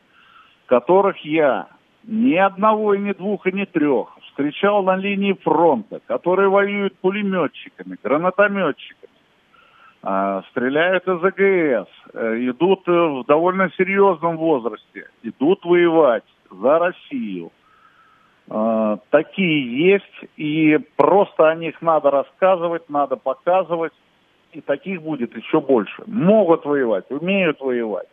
которых 0.65 1.17
я 1.23 1.67
ни 2.03 2.35
одного, 2.35 2.93
и 2.93 2.99
ни 2.99 3.13
двух, 3.13 3.47
и 3.47 3.51
ни 3.51 3.65
трех 3.65 4.17
встречал 4.27 4.83
на 4.83 4.95
линии 4.95 5.33
фронта, 5.33 5.99
которые 6.07 6.49
воюют 6.49 6.97
пулеметчиками, 6.99 7.97
гранатометчиками, 8.01 9.07
стреляют 10.01 11.07
из 11.07 11.23
АГС, 11.23 11.89
э, 12.13 12.49
идут 12.49 12.88
э, 12.88 12.91
в 12.91 13.25
довольно 13.25 13.71
серьезном 13.77 14.38
возрасте, 14.38 15.10
идут 15.23 15.65
воевать 15.65 16.23
за 16.49 16.79
Россию. 16.79 17.51
А, 18.49 18.99
такие 19.10 19.91
есть, 19.91 20.31
и 20.38 20.79
просто 20.95 21.49
о 21.49 21.55
них 21.55 21.81
надо 21.81 22.12
рассказывать, 22.12 22.89
надо 22.89 23.17
показывать, 23.17 23.93
и 24.53 24.62
таких 24.62 25.01
будет 25.01 25.36
еще 25.36 25.60
больше. 25.60 26.03
Могут 26.05 26.65
воевать, 26.65 27.05
умеют 27.10 27.60
воевать. 27.60 28.07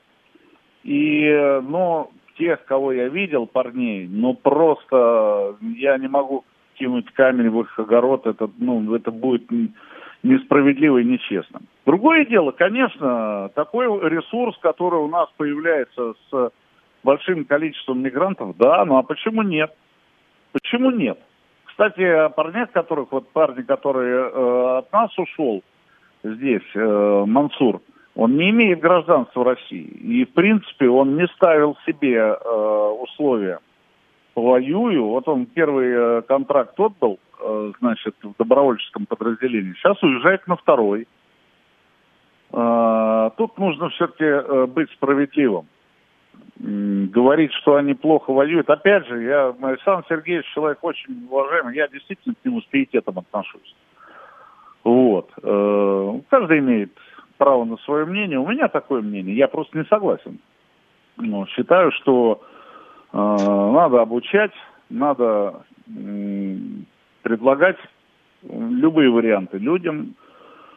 И, 0.83 1.61
ну, 1.63 2.11
тех, 2.37 2.65
кого 2.65 2.93
я 2.93 3.09
видел, 3.09 3.47
парней, 3.47 4.09
ну, 4.09 4.35
просто 4.35 5.57
я 5.77 5.97
не 5.99 6.09
могу 6.09 6.45
кинуть 6.75 7.11
камень 7.13 7.51
в 7.51 7.61
их 7.61 7.79
огород, 7.79 8.27
это, 8.27 8.51
ну, 8.59 8.95
это 8.95 9.13
будет 9.13 9.49
несправедливо 10.25 10.99
и 10.99 11.05
нечестно. 11.05 11.61
Другое 11.87 12.25
дело, 12.25 12.51
конечно, 12.51 13.51
такой 13.55 13.87
ресурс, 14.09 14.57
который 14.59 14.99
у 15.01 15.09
нас 15.09 15.29
появляется 15.37 16.15
с 16.31 16.51
большим 17.05 17.45
количеством 17.45 18.03
мигрантов, 18.03 18.57
да, 18.57 18.85
ну 18.85 18.97
а 18.97 19.03
почему 19.03 19.43
нет? 19.43 19.73
Почему 20.53 20.91
нет? 20.91 21.19
Кстати, 21.65 22.03
о 22.03 22.29
парнях, 22.31 22.71
которых, 22.73 23.13
вот 23.13 23.29
парни, 23.31 23.63
который 23.63 24.11
э, 24.11 24.79
от 24.79 24.93
нас 24.93 25.17
ушел 25.19 25.63
здесь, 26.23 26.63
э, 26.75 27.25
Мансур, 27.27 27.83
он 28.15 28.37
не 28.37 28.51
имеет 28.51 28.81
гражданства 28.81 29.45
России. 29.45 29.83
И, 29.83 30.25
в 30.25 30.33
принципе, 30.33 30.89
он 30.89 31.17
не 31.17 31.27
ставил 31.35 31.77
себе 31.85 32.17
э, 32.17 32.95
условия. 33.03 33.59
Повоюю. 34.35 35.07
Вот 35.07 35.29
он 35.29 35.47
первый 35.47 36.19
э, 36.19 36.23
контракт 36.23 36.79
отдал, 36.79 37.19
Э, 37.47 37.73
значит, 37.79 38.15
в 38.23 38.35
добровольческом 38.39 39.05
подразделении. 39.05 39.75
Сейчас 39.75 40.03
уезжает 40.03 40.47
на 40.47 40.57
второй. 40.57 41.07
Э, 42.53 43.31
тут 43.37 43.59
нужно 43.59 43.91
все-таки 43.91 44.67
быть 44.69 44.91
справедливым. 44.93 45.67
Говорить, 46.57 47.53
что 47.53 47.75
они 47.77 47.95
плохо 47.95 48.33
воюют. 48.33 48.71
Опять 48.71 49.07
же, 49.07 49.23
я, 49.23 49.55
Александр 49.61 50.07
Сергеевич 50.09 50.47
человек 50.55 50.79
очень 50.83 51.27
уважаемый, 51.29 51.75
я 51.75 51.89
действительно 51.89 52.35
к 52.35 52.45
нему 52.45 52.61
с 52.61 52.65
пиететом 52.65 53.19
отношусь. 53.19 53.75
Вот. 54.85 55.31
Каждый 55.35 56.59
имеет 56.61 56.93
право 57.39 57.65
на 57.65 57.77
свое 57.79 58.05
мнение. 58.05 58.39
У 58.39 58.49
меня 58.49 58.69
такое 58.69 59.03
мнение. 59.03 59.37
Я 59.37 59.49
просто 59.49 59.77
не 59.77 59.85
согласен. 59.85 60.39
Но 61.17 61.47
считаю, 61.47 61.91
что 61.93 62.43
надо 63.15 64.03
обучать, 64.03 64.53
надо 64.91 65.65
предлагать 67.23 67.77
любые 68.43 69.11
варианты 69.11 69.59
людям 69.59 70.15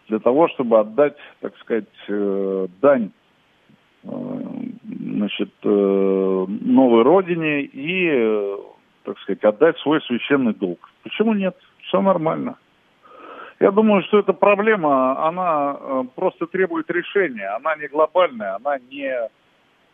для 0.07 0.19
того, 0.19 0.47
чтобы 0.49 0.79
отдать, 0.79 1.17
так 1.41 1.57
сказать, 1.57 1.89
э, 2.07 2.67
дань 2.81 3.11
э, 4.03 4.09
значит, 4.83 5.51
э, 5.63 6.45
новой 6.47 7.03
родине 7.03 7.63
и 7.63 8.55
так 9.03 9.17
сказать, 9.19 9.43
отдать 9.43 9.77
свой 9.79 10.01
священный 10.01 10.53
долг. 10.53 10.79
Почему 11.03 11.33
нет? 11.33 11.55
Все 11.83 12.01
нормально. 12.01 12.57
Я 13.59 13.71
думаю, 13.71 14.03
что 14.03 14.19
эта 14.19 14.33
проблема, 14.33 15.25
она 15.27 15.77
э, 15.79 16.03
просто 16.15 16.45
требует 16.45 16.91
решения. 16.91 17.47
Она 17.55 17.75
не 17.77 17.87
глобальная, 17.87 18.55
она 18.55 18.77
не 18.91 19.07
э, 19.07 19.29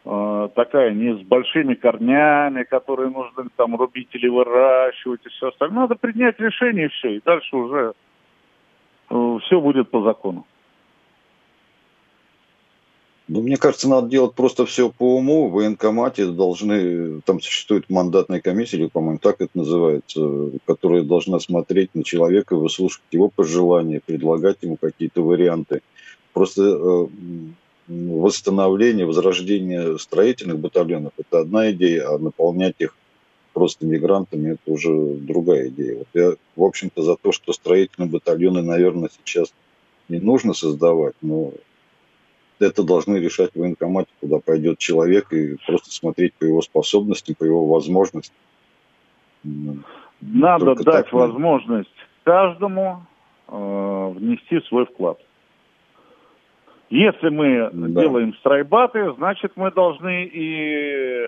такая, 0.04 0.94
не 0.94 1.18
с 1.18 1.22
большими 1.26 1.76
корнями, 1.76 2.64
которые 2.64 3.10
нужно 3.10 3.48
там 3.56 3.76
рубить 3.76 4.10
или 4.14 4.28
выращивать 4.28 5.26
и 5.26 5.30
все 5.30 5.48
остальное. 5.48 5.82
Надо 5.82 5.96
принять 5.96 6.40
решение 6.40 6.88
и 6.88 6.90
все, 6.90 7.16
и 7.16 7.22
дальше 7.24 7.56
уже 7.56 7.94
э, 9.10 9.38
все 9.44 9.62
будет 9.62 9.90
по 9.90 10.04
закону. 10.04 10.46
Ну, 13.30 13.42
мне 13.42 13.56
кажется, 13.56 13.90
надо 13.90 14.10
делать 14.10 14.36
просто 14.36 14.66
все 14.66 14.90
по 14.90 15.16
уму. 15.16 15.48
В 15.48 15.54
военкомате 15.54 16.26
должны, 16.28 17.22
там 17.22 17.40
существует 17.40 17.90
мандатная 17.90 18.42
комиссия, 18.42 18.78
или, 18.78 18.88
по-моему, 18.88 19.20
так 19.20 19.40
это 19.40 19.52
называется, 19.58 20.52
которая 20.66 21.04
должна 21.04 21.40
смотреть 21.40 21.96
на 21.96 22.04
человека, 22.04 22.58
выслушивать 22.58 23.08
его 23.12 23.30
пожелания, 23.30 24.02
предлагать 24.06 24.58
ему 24.62 24.76
какие-то 24.76 25.22
варианты. 25.22 25.82
Просто 26.34 26.62
э, 26.64 27.08
восстановление, 27.88 29.06
возрождение 29.06 29.98
строительных 30.00 30.60
батальонов– 30.60 31.14
это 31.18 31.40
одна 31.40 31.72
идея, 31.72 32.10
а 32.10 32.18
наполнять 32.18 32.76
их 32.80 32.96
просто 33.54 33.86
мигрантами– 33.86 34.54
это 34.54 34.72
уже 34.72 35.16
другая 35.16 35.68
идея. 35.70 36.00
Вот 36.00 36.08
я, 36.14 36.34
в 36.56 36.64
общем-то, 36.64 37.02
за 37.02 37.16
то, 37.16 37.32
что 37.32 37.54
строительные 37.54 38.10
батальоны, 38.10 38.62
наверное, 38.62 39.10
сейчас 39.24 39.54
не 40.10 40.20
нужно 40.20 40.54
создавать, 40.54 41.16
но 41.22 41.52
это 42.60 42.84
должны 42.84 43.18
решать 43.18 43.52
в 43.54 43.60
военкомате, 43.60 44.10
куда 44.20 44.40
пойдет 44.40 44.78
человек, 44.78 45.32
и 45.34 45.58
просто 45.66 45.92
смотреть 45.92 46.34
по 46.36 46.46
его 46.46 46.62
способностям, 46.62 47.36
по 47.36 47.44
его 47.44 47.66
возможностям. 47.66 48.36
Надо 50.22 50.66
Только 50.66 50.84
дать 50.84 51.06
так, 51.06 51.14
возможность 51.14 51.90
каждому 52.24 53.06
э, 53.50 54.14
внести 54.16 54.62
свой 54.68 54.86
вклад. 54.86 55.20
Если 56.94 57.30
мы 57.30 57.72
да. 57.74 58.02
делаем 58.02 58.36
стройбаты, 58.36 59.14
значит 59.14 59.54
мы 59.56 59.72
должны 59.72 60.26
и 60.32 61.26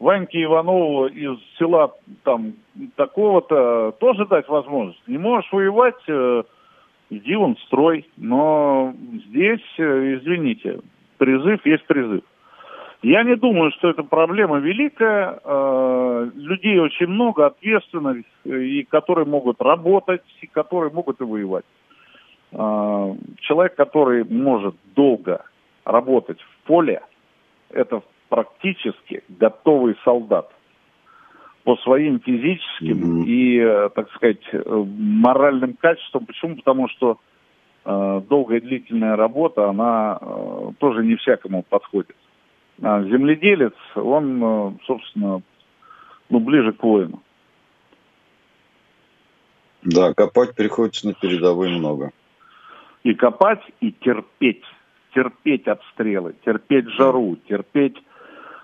Ваньке 0.00 0.42
Иванову 0.42 1.06
из 1.06 1.38
села 1.56 1.94
там 2.24 2.54
такого-то 2.96 3.92
тоже 4.00 4.26
дать 4.26 4.48
возможность. 4.48 5.00
Не 5.06 5.18
можешь 5.18 5.52
воевать, 5.52 6.02
э, 6.08 6.42
иди 7.10 7.36
он 7.36 7.56
строй. 7.66 8.04
Но 8.16 8.92
здесь, 9.28 9.62
э, 9.78 10.16
извините, 10.16 10.80
призыв 11.18 11.64
есть 11.64 11.86
призыв. 11.86 12.24
Я 13.04 13.22
не 13.22 13.36
думаю, 13.36 13.70
что 13.78 13.90
эта 13.90 14.02
проблема 14.02 14.58
великая. 14.58 15.38
Э, 15.44 16.28
людей 16.34 16.80
очень 16.80 17.06
много, 17.06 17.46
ответственных, 17.46 18.24
и 18.44 18.82
которые 18.82 19.26
могут 19.26 19.62
работать, 19.62 20.22
и 20.40 20.48
которые 20.48 20.92
могут 20.92 21.20
и 21.20 21.24
воевать. 21.24 21.64
Человек, 22.54 23.74
который 23.74 24.24
может 24.24 24.76
долго 24.94 25.44
работать 25.84 26.40
в 26.40 26.66
поле, 26.66 27.02
это 27.70 28.02
практически 28.28 29.22
готовый 29.28 29.96
солдат 30.04 30.50
по 31.64 31.76
своим 31.76 32.20
физическим 32.20 33.22
mm-hmm. 33.22 33.26
и, 33.26 33.58
э, 33.58 33.88
так 33.94 34.10
сказать, 34.12 34.42
э, 34.52 34.58
моральным 34.66 35.74
качествам. 35.74 36.26
Почему? 36.26 36.56
Потому 36.56 36.88
что 36.88 37.18
э, 37.84 38.22
долгая 38.28 38.60
длительная 38.60 39.16
работа, 39.16 39.70
она 39.70 40.18
э, 40.20 40.72
тоже 40.78 41.04
не 41.04 41.16
всякому 41.16 41.62
подходит. 41.62 42.16
А 42.82 43.02
земледелец, 43.04 43.74
он, 43.94 44.44
э, 44.44 44.72
собственно, 44.86 45.42
ну, 46.28 46.40
ближе 46.40 46.72
к 46.72 46.82
воину. 46.82 47.22
Да, 49.82 50.12
копать 50.12 50.54
приходится 50.54 51.06
на 51.06 51.14
передовой 51.14 51.70
много. 51.70 52.10
И 53.04 53.14
копать, 53.14 53.62
и 53.80 53.92
терпеть. 53.92 54.64
Терпеть 55.14 55.68
обстрелы, 55.68 56.34
терпеть 56.44 56.88
жару, 56.88 57.36
терпеть 57.48 57.96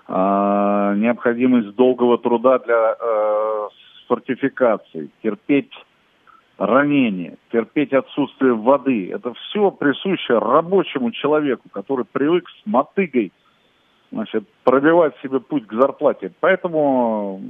а, 0.07 0.93
необходимость 0.95 1.75
долгого 1.75 2.17
труда 2.17 2.59
для 2.59 2.97
э, 2.99 3.67
фортификации, 4.09 5.09
терпеть 5.23 5.71
ранения, 6.57 7.37
терпеть 7.53 7.93
отсутствие 7.93 8.53
воды. 8.53 9.09
Это 9.13 9.33
все 9.33 9.71
присуще 9.71 10.37
рабочему 10.37 11.11
человеку, 11.11 11.69
который 11.69 12.03
привык 12.03 12.49
с 12.49 12.65
мотыгой 12.65 13.31
значит, 14.11 14.47
пробивать 14.63 15.15
себе 15.21 15.39
путь 15.39 15.65
к 15.65 15.73
зарплате. 15.73 16.31
Поэтому, 16.39 17.41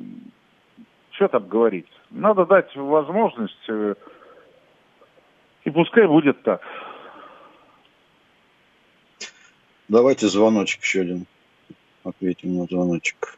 что 1.11 1.27
там 1.27 1.47
говорить? 1.47 1.87
Надо 2.11 2.45
дать 2.45 2.75
возможность, 2.75 3.69
э, 3.69 3.95
и 5.63 5.69
пускай 5.69 6.07
будет 6.07 6.41
так. 6.43 6.61
Давайте 9.87 10.27
звоночек 10.27 10.81
еще 10.83 11.01
один 11.01 11.25
ответим 12.03 12.57
на 12.57 12.65
звоночек. 12.65 13.37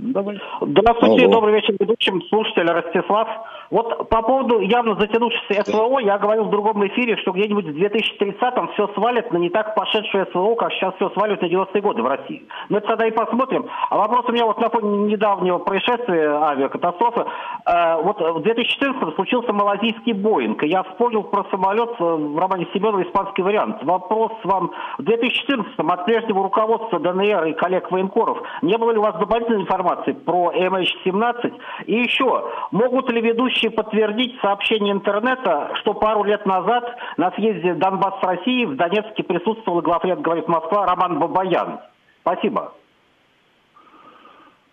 Давай. 0.00 0.40
Здравствуйте, 0.60 1.24
Алло. 1.24 1.32
добрый 1.32 1.54
вечер 1.54 1.74
ведущим, 1.80 2.22
слушатель 2.28 2.70
Ростислав. 2.70 3.28
Вот 3.70 4.08
по 4.08 4.22
поводу 4.22 4.60
явно 4.60 4.94
затянувшейся 4.94 5.64
СВО, 5.64 5.98
я 5.98 6.18
говорил 6.18 6.44
в 6.44 6.50
другом 6.50 6.86
эфире, 6.86 7.16
что 7.16 7.32
где-нибудь 7.32 7.66
в 7.66 7.76
2030-м 7.76 8.68
все 8.74 8.86
свалит 8.94 9.32
на 9.32 9.38
не 9.38 9.50
так 9.50 9.74
пошедшее 9.74 10.26
СВО, 10.26 10.54
как 10.54 10.72
сейчас 10.72 10.94
все 10.94 11.10
свалит 11.10 11.42
на 11.42 11.46
90-е 11.46 11.82
годы 11.82 12.02
в 12.02 12.06
России. 12.06 12.46
Но 12.68 12.78
это 12.78 12.86
тогда 12.86 13.08
и 13.08 13.10
посмотрим. 13.10 13.66
А 13.90 13.98
вопрос 13.98 14.26
у 14.28 14.32
меня 14.32 14.46
вот 14.46 14.60
на 14.60 14.70
фоне 14.70 15.10
недавнего 15.10 15.58
происшествия, 15.58 16.30
авиакатастрофы. 16.30 17.24
Э, 17.66 18.00
вот 18.00 18.20
в 18.20 18.38
2014-м 18.38 19.14
случился 19.16 19.52
малазийский 19.52 20.12
Боинг, 20.12 20.62
и 20.62 20.68
я 20.68 20.84
вспомнил 20.84 21.24
про 21.24 21.44
самолет 21.50 21.90
э, 21.98 22.04
в 22.04 22.38
романе 22.38 22.68
Семенова 22.72 23.02
«Испанский 23.02 23.42
вариант». 23.42 23.82
Вопрос 23.82 24.30
вам. 24.44 24.70
В 24.98 25.02
2014-м 25.02 25.90
от 25.90 26.04
прежнего 26.04 26.44
руководства 26.44 27.00
ДНР 27.00 27.46
и 27.46 27.52
коллег-военкоров 27.54 28.38
не 28.62 28.78
было 28.78 28.92
ли 28.92 28.98
у 28.98 29.02
вас 29.02 29.16
дополнительной 29.18 29.62
информации 29.62 29.87
информации 29.88 30.12
про 30.12 30.52
MH17? 30.52 31.60
И 31.86 31.94
еще, 31.94 32.50
могут 32.70 33.10
ли 33.10 33.20
ведущие 33.20 33.70
подтвердить 33.70 34.38
сообщение 34.40 34.92
интернета, 34.92 35.72
что 35.80 35.94
пару 35.94 36.24
лет 36.24 36.44
назад 36.46 36.84
на 37.16 37.30
съезде 37.32 37.74
Донбасс 37.74 38.22
России 38.22 38.64
в 38.64 38.76
Донецке 38.76 39.22
присутствовал 39.22 39.80
главред 39.80 40.20
«Говорит 40.20 40.48
Москва» 40.48 40.86
Роман 40.86 41.18
Бабаян? 41.18 41.80
Спасибо. 42.22 42.72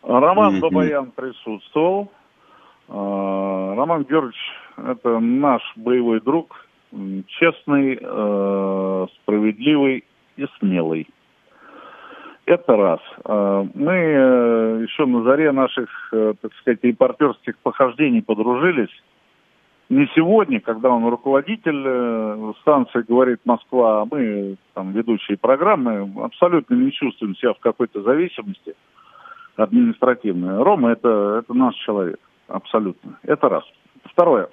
Роман 0.03 0.55
mm-hmm. 0.55 0.59
Бабаян 0.61 1.11
присутствовал. 1.11 2.11
А, 2.89 3.75
Роман 3.75 4.03
Георгиевич– 4.03 4.37
это 4.77 5.19
наш 5.19 5.61
боевой 5.75 6.21
друг, 6.21 6.67
честный, 7.27 7.97
э, 7.99 9.07
справедливый 9.21 10.05
и 10.37 10.45
смелый. 10.59 11.07
Это 12.45 12.75
раз. 12.75 12.99
А, 13.23 13.65
мы 13.73 13.93
э, 13.93 14.85
еще 14.87 15.05
на 15.05 15.23
заре 15.23 15.51
наших, 15.51 15.89
э, 16.13 16.33
так 16.39 16.53
сказать, 16.55 16.83
репортерских 16.83 17.57
похождений 17.57 18.21
подружились. 18.21 18.91
Не 19.89 20.07
сегодня, 20.15 20.59
когда 20.59 20.89
он 20.89 21.07
руководитель 21.07 21.83
э, 21.85 22.53
станции 22.61 23.03
«Говорит 23.07 23.39
Москва», 23.45 24.01
а 24.01 24.05
мы, 24.05 24.57
там, 24.75 24.91
ведущие 24.91 25.37
программы, 25.37 26.11
абсолютно 26.23 26.75
не 26.75 26.91
чувствуем 26.91 27.35
себя 27.35 27.53
в 27.53 27.59
какой-то 27.59 28.03
зависимости 28.03 28.75
административной. 29.55 30.61
Рома 30.61 30.91
это,– 30.91 31.39
это 31.43 31.53
наш 31.55 31.73
человек, 31.75 32.19
абсолютно. 32.47 33.17
Это 33.23 33.49
раз. 33.49 33.63
Второе. 34.11 34.49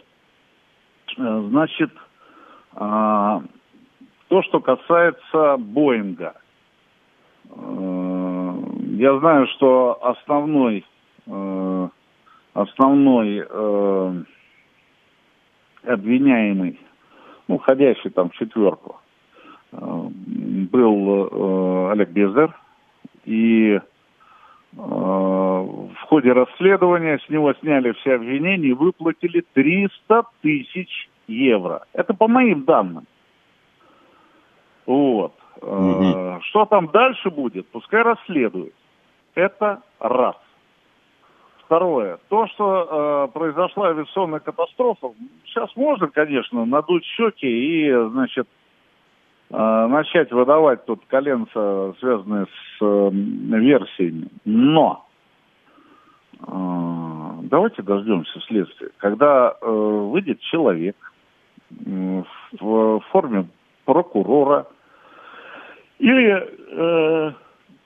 Значит, 1.19 1.91
а, 2.75 3.43
то, 4.29 4.43
что 4.43 4.61
касается 4.61 5.57
Боинга– 5.59 6.37
я 7.57 9.19
знаю, 9.19 9.47
что 9.49 9.99
основной, 10.03 10.85
э, 11.27 11.89
основной 12.55 13.47
э, 13.49 14.23
обвиняемый, 15.85 16.79
ну, 17.49 17.59
входящий 17.59 18.11
там 18.11 18.31
в 18.31 18.35
четверку, 18.35 19.01
был 19.73 21.91
Олег 21.91 22.11
Безер. 22.11 22.55
И 23.25 23.81
в 24.73 25.97
ходе 26.09 26.33
расследования 26.33 27.19
с 27.19 27.29
него 27.31 27.55
сняли 27.55 27.93
все 27.93 28.17
обвинения 28.17 28.69
и 28.69 28.75
выплатили 28.75 29.45
300 29.55 30.25
тысяч 30.43 31.09
евро. 31.27 31.87
Это 31.93 32.15
по 32.15 32.29
моим 32.29 32.65
данным. 32.65 33.07
Вот. 34.87 35.35
Угу. 35.61 36.41
Что 36.43 36.65
там 36.67 36.89
дальше 36.89 37.31
будет, 37.31 37.69
пускай 37.69 38.03
расследует. 38.03 38.75
Это 39.35 39.83
раз. 40.01 40.37
Второе. 41.65 42.19
То, 42.29 42.47
что 42.49 43.29
э, 43.31 43.33
произошла 43.33 43.89
авиационная 43.89 44.41
катастрофа, 44.41 45.13
сейчас 45.47 45.75
можно, 45.75 46.09
конечно, 46.09 46.67
надуть 46.67 47.05
щеки 47.05 47.47
и, 47.47 47.91
значит, 48.11 48.47
э, 49.51 49.87
начать 49.87 50.31
выдавать 50.33 50.85
тут 50.85 51.01
коленца, 51.07 51.95
связанные 51.99 52.45
с 52.45 52.83
э, 52.83 53.11
версиями. 53.13 54.29
Но 54.45 55.07
э, 56.41 56.45
давайте 57.45 57.81
дождемся 57.81 58.39
следствия. 58.41 58.91
Когда 58.99 59.55
э, 59.59 59.67
выйдет 59.67 60.41
человек 60.41 60.97
э, 61.71 62.23
в 62.61 63.01
форме 63.13 63.47
прокурора 63.87 64.67
или 66.03 66.35
э, 66.35 67.33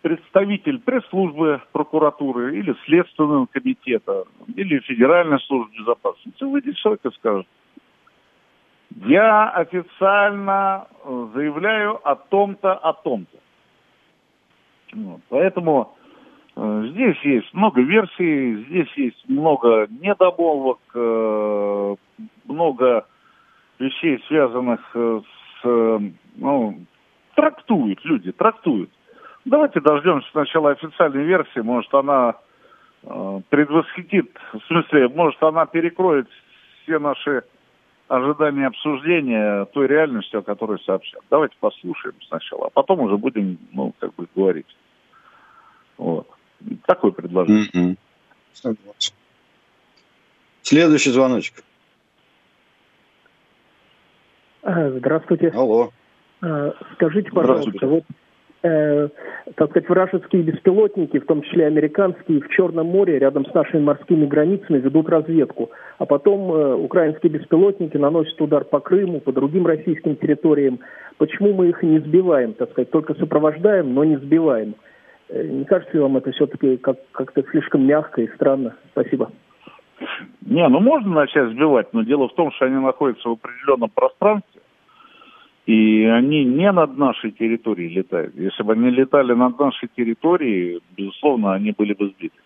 представитель 0.01 0.79
пресс-службы 0.79 1.61
прокуратуры 1.73 2.57
или 2.57 2.75
Следственного 2.87 3.45
комитета 3.45 4.25
или 4.55 4.79
Федеральной 4.81 5.39
службы 5.41 5.71
безопасности, 5.79 6.43
выйдет 6.45 6.77
человек 6.77 7.05
и 7.05 7.11
скажет, 7.11 7.47
я 9.05 9.51
официально 9.51 10.87
э, 11.05 11.29
заявляю 11.35 12.01
о 12.09 12.15
том-то, 12.17 12.73
о 12.73 12.95
том-то. 12.95 13.39
Вот. 14.95 15.21
Поэтому 15.29 15.95
э, 16.57 16.89
здесь 16.93 17.19
есть 17.23 17.53
много 17.53 17.83
версий, 17.83 18.65
здесь 18.65 18.93
есть 18.97 19.29
много 19.29 19.89
недомолвок, 19.91 20.79
э, 20.95 21.97
много 22.47 23.07
вещей, 23.79 24.25
связанных 24.27 24.81
э, 24.95 25.21
с... 25.61 25.67
Э, 25.69 25.99
ну, 26.37 26.79
трактуют 27.37 28.05
люди, 28.05 28.33
трактуют. 28.33 28.91
Давайте 29.45 29.81
дождемся 29.81 30.29
сначала 30.33 30.73
официальной 30.73 31.23
версии, 31.23 31.61
может 31.61 31.95
она 31.95 32.35
э, 33.05 33.41
предвосхитит, 33.49 34.37
в 34.53 34.61
смысле, 34.67 35.09
может 35.09 35.41
она 35.43 35.67
перекроет 35.67 36.27
все 36.83 36.99
наши 36.99 37.45
ожидания 38.09 38.67
обсуждения 38.67 39.65
той 39.67 39.87
реальности, 39.87 40.35
о 40.35 40.43
которой 40.43 40.81
сообщат. 40.85 41.23
Давайте 41.31 41.55
послушаем 41.61 42.17
сначала, 42.27 42.67
а 42.67 42.71
потом 42.71 43.01
уже 43.01 43.17
будем, 43.17 43.59
ну, 43.73 43.93
как 43.99 44.15
бы 44.15 44.27
говорить. 44.35 44.77
Вот. 45.97 46.29
Такое 46.87 47.13
предложение. 47.13 47.97
Mm-hmm. 48.65 48.77
Следующий 50.63 51.11
звоночек. 51.11 51.63
А, 54.63 54.91
здравствуйте. 54.91 55.49
Алло. 55.49 55.93
А, 56.43 56.75
скажите, 56.95 57.31
пожалуйста, 57.31 57.87
вот 57.87 58.05
э, 58.63 59.09
так 59.55 59.71
сказать, 59.71 59.89
вражеские 59.89 60.43
беспилотники, 60.43 61.19
в 61.19 61.27
том 61.27 61.43
числе 61.43 61.67
американские, 61.67 62.41
в 62.41 62.49
Черном 62.49 62.87
море 62.87 63.19
рядом 63.19 63.47
с 63.47 63.55
нашими 63.55 63.81
морскими 63.81 64.27
границами 64.27 64.79
ведут 64.79 65.09
разведку. 65.09 65.71
А 65.99 66.07
потом 66.07 66.53
э, 66.53 66.75
украинские 66.75 67.31
беспилотники 67.33 67.97
наносят 67.97 68.41
удар 68.41 68.65
по 68.65 68.81
Крыму, 68.81 69.21
по 69.21 69.33
другим 69.33 69.67
российским 69.67 70.17
территориям. 70.17 70.81
Почему 71.19 71.55
мы 71.55 71.69
их 71.69 71.83
не 71.83 71.99
сбиваем, 72.01 72.55
так 72.55 72.71
сказать, 72.71 72.91
только 72.91 73.15
сопровождаем, 73.15 73.95
но 73.95 74.05
не 74.05 74.17
сбиваем? 74.17 74.75
Э, 75.29 75.47
не 75.47 75.65
кажется 75.65 75.95
ли 75.95 76.01
вам 76.01 76.17
это 76.17 76.33
все-таки 76.33 76.77
как- 76.77 77.11
как-то 77.13 77.43
слишком 77.51 77.87
мягко 77.87 78.23
и 78.23 78.35
странно? 78.35 78.77
Спасибо. 78.93 79.31
Не, 80.43 80.69
ну 80.69 80.81
можно 80.81 81.15
начать 81.15 81.51
сбивать, 81.51 81.93
но 81.93 82.03
дело 82.03 82.29
в 82.29 82.35
том, 82.35 82.53
что 82.53 82.67
они 82.67 82.77
находятся 82.77 83.29
в 83.29 83.33
определенном 83.33 83.89
пространстве, 83.89 84.56
и 85.67 86.05
они 86.05 86.45
не 86.45 86.71
над 86.71 86.97
нашей 86.97 87.33
территорией 87.33 87.93
летают. 87.93 88.35
Если 88.37 88.63
бы 88.63 88.75
они 88.75 88.91
летали 88.91 89.35
над 89.35 89.59
нашей 89.59 89.89
территорией, 89.97 90.81
безусловно, 90.97 91.55
они 91.55 91.73
были 91.73 91.93
бы 91.93 92.09
сбиты. 92.11 92.39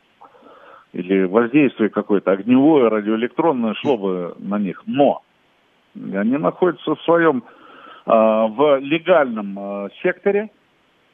Или 0.95 1.25
воздействие 1.25 1.91
какое-то 1.91 2.33
огневое, 2.33 2.89
радиоэлектронное 2.89 3.75
шло 3.75 3.99
бы 3.99 4.35
на 4.39 4.59
них. 4.59 4.83
Но 4.87 5.23
они 5.95 6.39
находятся 6.39 6.95
в 6.95 7.03
своем, 7.03 7.45
э, 8.07 8.11
в 8.11 8.79
легальном 8.81 9.59
э, 9.59 9.89
секторе 10.03 10.51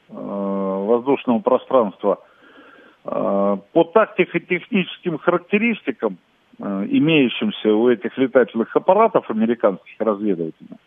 э, 0.08 0.14
воздушного 0.14 1.40
пространства. 1.40 2.20
По 3.04 3.84
тактико-техническим 3.94 5.18
характеристикам, 5.18 6.18
имеющимся 6.58 7.72
у 7.72 7.88
этих 7.88 8.18
летательных 8.18 8.74
аппаратов 8.74 9.30
американских 9.30 9.94
разведывательных, 10.00 10.80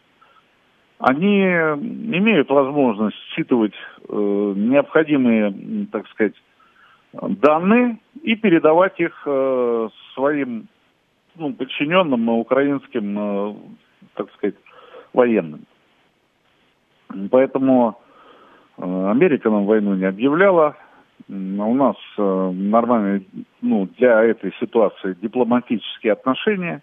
они 1.00 1.42
имеют 1.42 2.50
возможность 2.50 3.18
считывать 3.34 3.74
э, 4.08 4.54
необходимые, 4.56 5.88
так 5.92 6.08
сказать, 6.10 6.36
данные 7.14 8.00
и 8.22 8.36
передавать 8.36 9.00
их 9.00 9.24
э, 9.26 9.90
своим 10.14 10.68
ну, 11.36 11.54
подчиненным 11.54 12.28
украинским, 12.30 13.18
э, 13.18 13.56
так 14.16 14.32
сказать, 14.34 14.56
военным. 15.14 15.62
Поэтому 17.32 17.98
э, 18.78 19.10
Америка 19.10 19.50
нам 19.50 19.66
войну 19.66 19.96
не 19.96 20.06
объявляла. 20.06 20.76
У 21.30 21.74
нас 21.74 21.96
э, 22.18 22.52
нормальные, 22.52 23.24
ну, 23.62 23.88
для 23.98 24.22
этой 24.24 24.54
ситуации 24.60 25.16
дипломатические 25.22 26.14
отношения. 26.14 26.82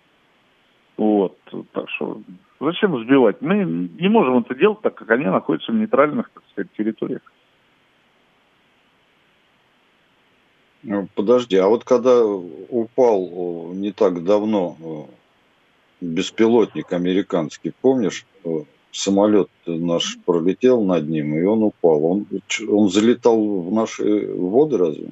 Вот, 0.97 1.37
так 1.73 1.91
что 1.91 2.21
Зачем 2.61 2.99
сбивать? 3.03 3.41
Мы 3.43 3.65
не 3.65 4.09
можем 4.09 4.39
это 4.39 4.55
делать, 4.55 4.81
так 4.81 4.95
как 4.95 5.11
они 5.11 5.25
находятся 5.27 5.73
в 5.73 5.75
нейтральных, 5.75 6.31
так 6.31 6.43
сказать, 6.53 6.73
территориях. 6.77 7.21
Ну, 10.83 11.09
подожди, 11.15 11.57
а 11.57 11.67
вот 11.67 11.85
когда 11.85 12.25
упал 12.25 13.73
не 13.75 13.93
так 13.93 14.25
давно 14.25 15.09
беспилотник 16.01 16.93
американский, 16.93 17.73
помнишь, 17.81 18.25
самолет 18.93 19.51
наш 19.67 20.17
пролетел 20.25 20.83
над 20.83 21.09
ним, 21.09 21.35
и 21.35 21.43
он 21.45 21.63
упал. 21.63 22.05
Он, 22.05 22.27
он 22.69 22.89
залетал 22.89 23.61
в 23.61 23.73
наши 23.73 24.33
воды 24.35 24.79
разве? 24.79 25.09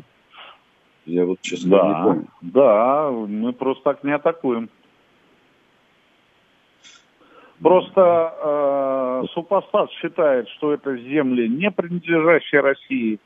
Я 1.07 1.27
вот, 1.27 1.41
честно, 1.43 1.71
да, 1.71 1.89
не 1.89 2.05
помню. 2.05 2.27
Да, 2.41 3.11
мы 3.11 3.53
просто 3.53 3.85
так 3.85 4.05
не 4.05 4.13
атакуем. 4.13 4.71
Просто 7.63 8.35
э, 8.43 9.25
супостат 9.33 9.91
считает, 9.93 10.49
что 10.51 10.73
это 10.73 10.97
земли, 10.97 11.49
не 11.49 11.71
принадлежащие 11.71 12.61
России. 12.61 13.21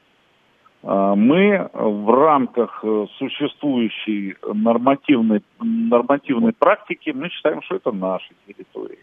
Э, 0.83 1.15
мы 1.17 1.71
в 1.73 2.11
рамках 2.11 2.81
э, 2.83 3.07
существующей 3.17 4.37
нормативной, 4.53 5.43
нормативной 5.61 6.53
практики, 6.53 7.11
мы 7.11 7.31
считаем, 7.31 7.63
что 7.63 7.77
это 7.77 7.91
наши 7.91 8.35
территории. 8.47 8.99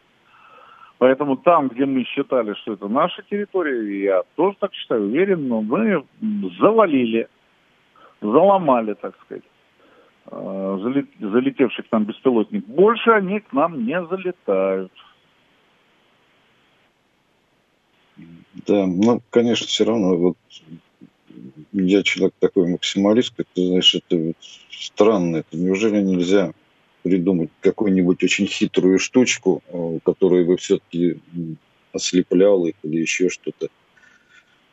Поэтому 0.97 1.38
там, 1.38 1.67
где 1.67 1.86
мы 1.86 2.03
считали, 2.05 2.53
что 2.53 2.73
это 2.73 2.88
наша 2.88 3.21
территория, 3.23 4.03
я 4.03 4.21
тоже 4.36 4.55
так 4.59 4.73
считаю, 4.73 5.03
уверен, 5.03 5.47
но 5.47 5.61
мы 5.61 6.05
завалили, 6.59 7.28
заломали, 8.21 8.93
так 8.93 9.15
сказать, 9.26 9.43
э, 10.32 10.78
залетевший 11.19 11.84
к 11.84 11.91
нам 11.91 12.05
беспилотник. 12.05 12.65
Больше 12.67 13.09
они 13.09 13.39
к 13.39 13.51
нам 13.51 13.86
не 13.86 14.01
залетают. 14.05 14.91
Да, 18.68 18.86
ну, 18.86 19.22
конечно, 19.30 19.68
все 19.68 19.86
равно, 19.86 20.16
вот 20.16 20.38
я 21.74 22.03
человек 22.03 22.34
такой 22.39 22.68
максималист, 22.68 23.34
как 23.36 23.47
ты 23.53 23.68
знаешь, 23.68 23.95
это 23.95 24.18
вот 24.18 24.36
странно. 24.70 25.38
Это 25.38 25.57
неужели 25.57 26.01
нельзя 26.01 26.53
придумать 27.03 27.49
какую-нибудь 27.61 28.24
очень 28.24 28.47
хитрую 28.47 28.97
штучку, 28.97 29.61
э, 29.68 29.99
которая 30.03 30.45
бы 30.45 30.57
все-таки 30.57 31.20
ослепляла 31.91 32.68
их 32.68 32.76
или 32.84 33.01
еще 33.01 33.30
что-то? 33.30 33.68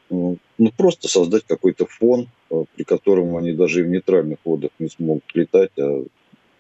Ну, 0.09 0.39
просто 0.77 1.09
создать 1.09 1.45
какой-то 1.47 1.87
фон, 1.87 2.29
э, 2.51 2.65
при 2.75 2.85
котором 2.85 3.37
они 3.37 3.53
даже 3.53 3.81
и 3.81 3.83
в 3.83 3.89
нейтральных 3.89 4.39
водах 4.45 4.71
не 4.79 4.89
смогут 4.89 5.25
летать, 5.35 5.73
а 5.79 6.05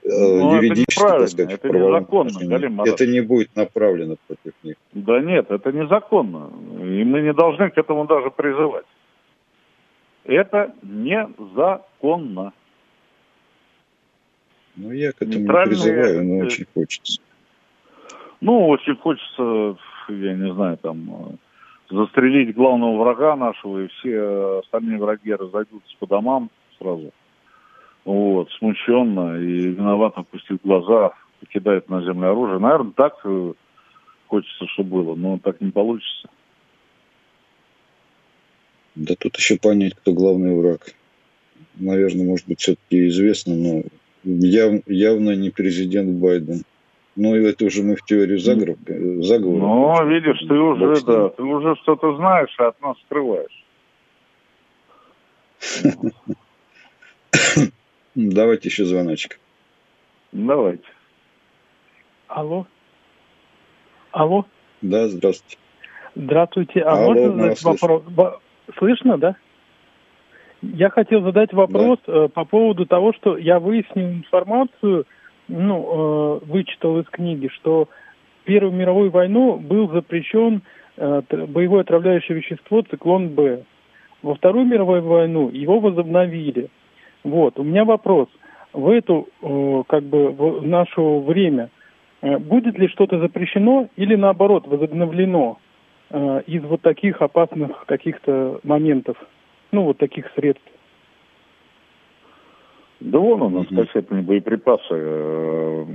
Э, 0.04 0.08
ну, 0.08 0.56
юридически, 0.56 1.00
так 1.00 1.28
сказать, 1.28 1.52
это 1.52 1.68
незаконно, 1.68 2.30
Галим 2.40 2.80
Это 2.82 3.06
не 3.06 3.20
будет 3.20 3.54
направлено 3.54 4.16
против 4.26 4.52
них. 4.64 4.74
Да 4.92 5.20
нет, 5.20 5.50
это 5.50 5.70
незаконно. 5.70 6.50
И 6.80 7.04
мы 7.04 7.20
не 7.20 7.32
должны 7.32 7.70
к 7.70 7.78
этому 7.78 8.06
даже 8.06 8.30
призывать. 8.30 8.86
Это 10.24 10.74
незаконно. 10.82 12.52
Ну, 14.74 14.90
я 14.90 15.12
к 15.12 15.22
этому 15.22 15.38
не 15.38 15.46
призываю, 15.46 16.24
но 16.24 16.38
очень 16.38 16.66
хочется. 16.74 17.20
Ну, 18.40 18.68
очень 18.68 18.96
хочется, 18.96 19.76
я 20.08 20.34
не 20.34 20.52
знаю, 20.52 20.78
там, 20.78 21.38
застрелить 21.88 22.56
главного 22.56 23.02
врага 23.02 23.36
нашего, 23.36 23.84
и 23.84 23.88
все 23.88 24.60
остальные 24.64 24.98
враги 24.98 25.32
разойдутся 25.32 25.94
по 26.00 26.08
домам 26.08 26.50
сразу 26.78 27.12
вот, 28.04 28.50
смущенно 28.58 29.38
и 29.38 29.68
виновато 29.68 30.20
опустив 30.20 30.58
глаза, 30.62 31.12
кидает 31.52 31.88
на 31.88 32.02
землю 32.02 32.30
оружие. 32.30 32.58
Наверное, 32.58 32.92
так 32.92 33.20
э, 33.24 33.52
хочется, 34.28 34.66
чтобы 34.68 35.02
было, 35.02 35.14
но 35.14 35.38
так 35.38 35.60
не 35.60 35.70
получится. 35.70 36.28
Да 38.94 39.14
тут 39.18 39.36
еще 39.36 39.58
понять, 39.58 39.94
кто 39.94 40.12
главный 40.12 40.54
враг. 40.54 40.94
Наверное, 41.76 42.26
может 42.26 42.46
быть, 42.46 42.60
все-таки 42.60 43.08
известно, 43.08 43.54
но 43.54 43.82
яв, 44.24 44.82
явно 44.86 45.34
не 45.34 45.50
президент 45.50 46.10
Байден. 46.20 46.62
Ну, 47.14 47.36
и 47.36 47.44
это 47.44 47.66
уже 47.66 47.82
мы 47.82 47.96
в 47.96 48.02
теорию 48.02 48.38
заговора. 48.38 48.76
заговора 49.22 49.60
ну, 49.60 50.08
видишь, 50.08 50.38
ты 50.48 50.54
уже, 50.54 51.04
да, 51.04 51.28
ты 51.28 51.42
уже 51.42 51.76
что-то 51.82 52.16
знаешь, 52.16 52.54
а 52.58 52.68
от 52.68 52.80
нас 52.80 52.96
скрываешь. 53.06 53.64
Давайте 58.14 58.68
еще 58.68 58.84
звоночек. 58.84 59.38
Давайте. 60.32 60.84
Алло. 62.28 62.66
Алло. 64.10 64.46
Да, 64.82 65.08
здравствуйте. 65.08 65.56
Здравствуйте. 66.14 66.80
А 66.80 66.92
Алло, 66.92 67.14
можно 67.14 67.54
задать 67.54 67.62
вопрос? 67.62 68.34
Слышно, 68.76 69.18
да? 69.18 69.36
Я 70.62 70.90
хотел 70.90 71.22
задать 71.22 71.52
вопрос 71.52 71.98
да. 72.06 72.24
э, 72.24 72.28
по 72.28 72.44
поводу 72.44 72.86
того, 72.86 73.12
что 73.14 73.36
я 73.36 73.58
выяснил 73.58 74.10
информацию, 74.10 75.06
ну, 75.48 76.40
э, 76.42 76.44
вычитал 76.46 77.00
из 77.00 77.06
книги, 77.06 77.48
что 77.48 77.88
в 78.40 78.44
Первую 78.44 78.72
мировую 78.72 79.10
войну 79.10 79.56
был 79.56 79.88
запрещен 79.90 80.62
э, 80.96 81.22
боевое 81.30 81.80
отравляющее 81.80 82.36
вещество 82.36 82.82
циклон 82.82 83.30
Б. 83.30 83.64
Во 84.22 84.34
Вторую 84.34 84.66
мировую 84.66 85.02
войну 85.02 85.48
его 85.50 85.80
возобновили. 85.80 86.68
Вот, 87.24 87.58
у 87.58 87.62
меня 87.62 87.84
вопрос. 87.84 88.28
В 88.72 88.88
эту, 88.88 89.28
э, 89.42 89.82
как 89.88 90.02
бы, 90.04 90.30
в 90.30 90.66
наше 90.66 91.00
время 91.00 91.70
э, 92.22 92.38
будет 92.38 92.78
ли 92.78 92.88
что-то 92.88 93.18
запрещено 93.18 93.88
или 93.96 94.16
наоборот 94.16 94.66
возобновлено 94.66 95.58
э, 96.10 96.42
из 96.46 96.62
вот 96.64 96.80
таких 96.80 97.20
опасных 97.20 97.84
каких-то 97.86 98.60
моментов? 98.62 99.16
ну, 99.72 99.84
вот 99.84 99.98
таких 99.98 100.30
средств? 100.36 100.62
Да 103.00 103.18
вон 103.18 103.42
у 103.42 103.48
нас 103.48 103.66
mm-hmm. 103.66 103.84
кассетные 103.84 104.22
боеприпасы 104.22 104.84
э, 104.90 105.86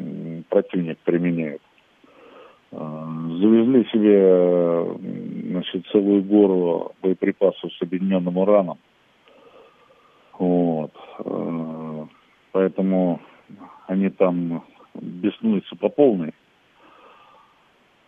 противник 0.50 0.98
применяет. 1.06 1.62
Э, 2.72 2.78
завезли 3.40 3.86
себе 3.94 4.20
э, 4.20 4.96
значит, 5.52 5.86
целую 5.92 6.24
гору 6.24 6.92
боеприпасов 7.02 7.72
с 7.72 7.82
объединенным 7.82 8.38
ураном. 8.38 8.78
Вот. 10.38 10.94
Э, 11.20 12.06
поэтому 12.52 13.20
они 13.88 14.10
там 14.10 14.64
беснуются 14.94 15.76
по 15.76 15.90
полной. 15.90 16.34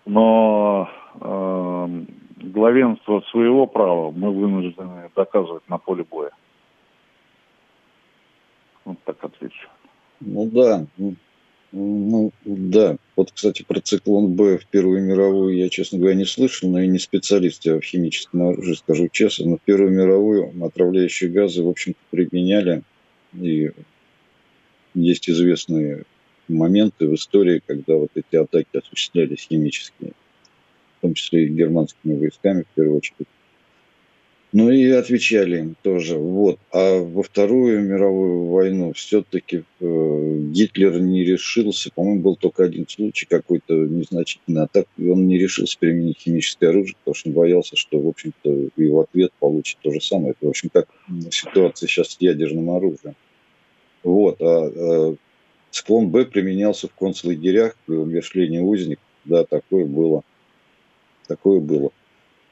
Но 0.05 0.89
э, 1.15 2.05
главенство 2.37 3.21
своего 3.31 3.67
права 3.67 4.11
мы 4.11 4.31
вынуждены 4.31 5.09
доказывать 5.15 5.67
на 5.69 5.77
поле 5.77 6.03
боя. 6.03 6.31
Вот 8.85 8.97
так 9.05 9.23
отвечу. 9.23 9.69
Ну 10.19 10.49
да, 10.51 10.85
ну, 11.71 12.31
да. 12.45 12.97
Вот, 13.15 13.31
кстати, 13.31 13.63
про 13.63 13.79
циклон 13.79 14.33
Б 14.33 14.57
в 14.57 14.65
Первую 14.67 15.03
мировую 15.03 15.55
я, 15.55 15.69
честно 15.69 15.99
говоря, 15.99 16.15
не 16.15 16.25
слышал, 16.25 16.69
но 16.69 16.81
и 16.81 16.87
не 16.87 16.99
специалист 16.99 17.65
я 17.65 17.75
в 17.75 17.81
химическом 17.81 18.43
оружии, 18.43 18.73
скажу 18.73 19.07
честно. 19.11 19.51
Но 19.51 19.57
в 19.57 19.61
Первую 19.61 19.91
мировую 19.91 20.53
отравляющие 20.65 21.29
газы, 21.29 21.63
в 21.63 21.69
общем-то, 21.69 21.99
применяли. 22.09 22.83
И 23.39 23.71
есть 24.95 25.29
известные 25.29 26.05
моменты 26.47 27.07
в 27.07 27.15
истории, 27.15 27.61
когда 27.65 27.95
вот 27.95 28.09
эти 28.15 28.35
атаки 28.35 28.77
осуществлялись 28.77 29.47
химические 29.49 30.13
в 30.99 31.01
том 31.01 31.13
числе 31.13 31.45
и 31.45 31.49
германскими 31.49 32.19
войсками, 32.19 32.63
в 32.63 32.75
первую 32.75 32.97
очередь. 32.97 33.27
Ну 34.51 34.71
и 34.71 34.89
отвечали 34.89 35.59
им 35.59 35.75
тоже. 35.83 36.17
Вот. 36.17 36.59
А 36.71 36.99
во 36.99 37.21
Вторую 37.21 37.81
мировую 37.81 38.47
войну 38.47 38.93
все-таки 38.93 39.63
э, 39.79 40.37
Гитлер 40.51 40.99
не 40.99 41.23
решился, 41.23 41.91
по-моему, 41.93 42.21
был 42.21 42.35
только 42.35 42.63
один 42.63 42.87
случай 42.87 43.27
какой-то 43.27 43.73
незначительный 43.73 44.63
атак, 44.63 44.87
и 44.97 45.07
он 45.07 45.27
не 45.27 45.37
решился 45.37 45.77
применить 45.77 46.17
химическое 46.19 46.69
оружие, 46.69 46.95
потому 46.97 47.13
что 47.13 47.29
он 47.29 47.35
боялся, 47.35 47.75
что, 47.75 47.99
в 47.99 48.07
общем-то, 48.07 48.69
и 48.75 48.87
в 48.87 48.99
ответ 48.99 49.31
получит 49.39 49.77
то 49.83 49.91
же 49.91 50.01
самое. 50.01 50.31
Это, 50.31 50.47
в 50.47 50.49
общем, 50.49 50.69
как 50.73 50.87
ситуация 51.29 51.87
сейчас 51.87 52.09
с 52.09 52.17
ядерным 52.19 52.71
оружием. 52.71 53.15
Вот. 54.01 54.41
А, 54.41 54.65
а 54.65 55.15
циклон 55.69 56.09
Б 56.09 56.25
применялся 56.25 56.87
в 56.87 56.95
концлагерях 56.95 57.75
при 57.85 57.95
умершлении 57.95 58.59
узников. 58.59 59.03
Да, 59.25 59.43
такое 59.43 59.85
было 59.85 60.23
такое 61.29 61.59
было. 61.61 61.91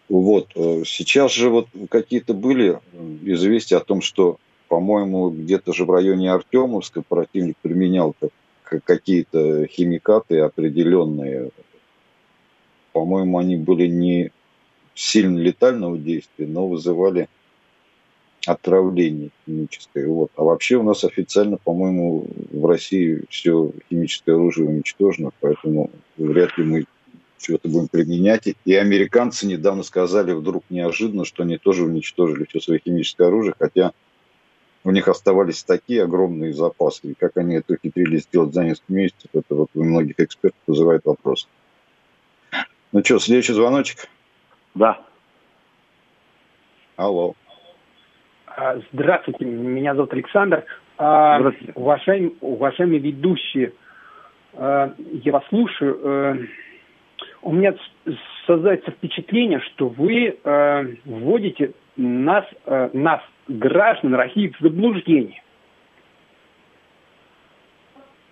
Вот. 0.09 0.49
Э, 0.55 0.83
сейчас 0.85 1.33
же 1.33 1.49
вот 1.49 1.67
какие-то 1.89 2.33
были 2.33 2.79
известия 3.23 3.77
о 3.77 3.83
том, 3.83 4.01
что, 4.01 4.37
по-моему, 4.67 5.29
где-то 5.29 5.73
же 5.73 5.85
в 5.85 5.91
районе 5.91 6.31
Артемовска 6.31 7.01
противник 7.01 7.57
применял 7.61 8.15
какие-то 8.63 9.65
химикаты 9.67 10.39
определенные. 10.39 11.51
По-моему, 12.93 13.37
они 13.37 13.57
были 13.57 13.87
не 13.87 14.31
сильно 14.93 15.37
летального 15.37 15.97
действия, 15.97 16.47
но 16.47 16.67
вызывали 16.67 17.29
отравление 18.45 19.29
химическое. 19.45 20.07
Вот. 20.07 20.31
А 20.35 20.43
вообще 20.43 20.77
у 20.77 20.83
нас 20.83 21.03
официально, 21.03 21.57
по-моему, 21.57 22.27
в 22.51 22.65
России 22.65 23.23
все 23.29 23.71
химическое 23.89 24.33
оружие 24.33 24.69
уничтожено, 24.69 25.31
поэтому 25.41 25.91
вряд 26.17 26.57
ли 26.57 26.63
мы 26.63 26.85
чего-то 27.37 27.69
будем 27.69 27.87
применять. 27.87 28.47
И 28.65 28.75
американцы 28.75 29.47
недавно 29.47 29.83
сказали 29.83 30.31
вдруг 30.33 30.63
неожиданно, 30.69 31.25
что 31.25 31.43
они 31.43 31.57
тоже 31.57 31.83
уничтожили 31.83 32.45
все 32.45 32.59
свое 32.59 32.79
химическое 32.83 33.27
оружие, 33.27 33.53
хотя 33.57 33.91
у 34.83 34.91
них 34.91 35.07
оставались 35.07 35.63
такие 35.63 36.03
огромные 36.03 36.53
запасы. 36.53 37.11
И 37.11 37.13
как 37.13 37.37
они 37.37 37.55
это 37.55 37.73
ухитрились 37.73 38.23
сделать 38.23 38.53
за 38.53 38.63
несколько 38.63 38.93
месяцев, 38.93 39.29
это 39.33 39.55
вот 39.55 39.69
у 39.75 39.83
многих 39.83 40.19
экспертов 40.19 40.59
вызывает 40.65 41.05
вопрос. 41.05 41.47
Ну 42.91 43.03
что, 43.03 43.19
следующий 43.19 43.53
звоночек? 43.53 44.07
Да. 44.75 45.01
Алло. 46.95 47.35
А, 48.45 48.79
здравствуйте, 48.91 49.45
меня 49.45 49.93
зовут 49.93 50.13
Александр. 50.13 50.63
А, 50.97 51.37
Здравствуйте. 51.39 51.73
Уважаемые, 51.75 52.31
уважаемые 52.41 52.99
ведущие, 52.99 53.73
а, 54.53 54.93
я 54.97 55.31
вас 55.31 55.43
слушаю 55.49 56.47
у 57.41 57.51
меня 57.51 57.73
создается 58.45 58.91
впечатление, 58.91 59.59
что 59.59 59.89
вы 59.89 60.37
э, 60.43 60.83
вводите 61.05 61.73
нас, 61.95 62.45
э, 62.65 62.89
нас, 62.93 63.21
граждан 63.47 64.15
России, 64.15 64.53
в 64.57 64.61
заблуждение. 64.61 65.41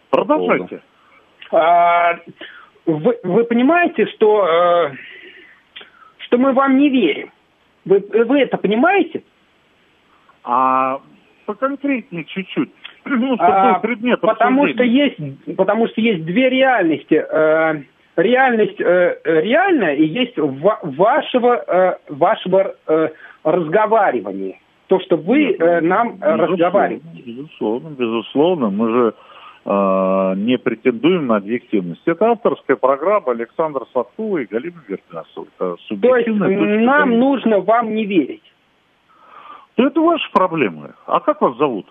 Продолжайте. 0.09 0.81
А, 1.51 2.19
вы, 2.85 3.19
вы 3.23 3.43
понимаете, 3.45 4.05
что, 4.07 4.47
э, 4.47 4.95
что 6.19 6.37
мы 6.37 6.53
вам 6.53 6.77
не 6.77 6.89
верим? 6.89 7.31
Вы, 7.85 7.99
вы 7.99 8.39
это 8.39 8.57
понимаете? 8.57 9.23
А 10.43 11.01
поконкретнее 11.45 12.25
чуть-чуть. 12.25 12.71
Ну, 13.07 13.35
а, 13.37 13.77
предмет 13.81 14.19
потому 14.19 14.67
что 14.67 14.81
есть, 14.81 15.15
потому 15.55 15.87
что 15.89 16.01
есть 16.01 16.25
две 16.25 16.49
реальности. 16.49 17.13
Э, 17.13 17.83
реальность 18.15 18.79
э, 18.79 19.17
реальная 19.23 19.95
и 19.95 20.05
есть 20.05 20.37
в, 20.37 20.79
вашего, 20.83 21.55
э, 21.55 21.97
вашего 22.09 22.75
э, 22.87 23.09
разговаривания. 23.43 24.59
То, 24.87 24.99
что 24.99 25.17
вы 25.17 25.53
э, 25.53 25.81
нам 25.81 26.13
безусловно, 26.13 26.47
разговариваете. 26.47 27.21
Безусловно, 27.25 27.89
безусловно. 27.89 28.69
Мы 28.69 28.89
же 28.91 29.13
э, 29.65 30.33
не 30.37 30.57
претендуем 30.57 31.27
на 31.27 31.37
объективность. 31.37 32.03
Это 32.05 32.31
авторская 32.31 32.77
программа 32.77 33.31
Александра 33.31 33.85
Садкова 33.93 34.39
и 34.39 34.45
Галины 34.45 34.79
Вергасова. 34.87 35.47
То 35.57 35.77
есть 36.17 36.29
нам 36.29 37.17
нужно 37.19 37.59
вам 37.59 37.95
не 37.95 38.05
верить? 38.05 38.43
Ну, 39.77 39.87
это 39.87 39.99
ваши 39.99 40.31
проблемы. 40.31 40.93
А 41.05 41.19
как 41.19 41.41
вас 41.41 41.57
зовут? 41.57 41.87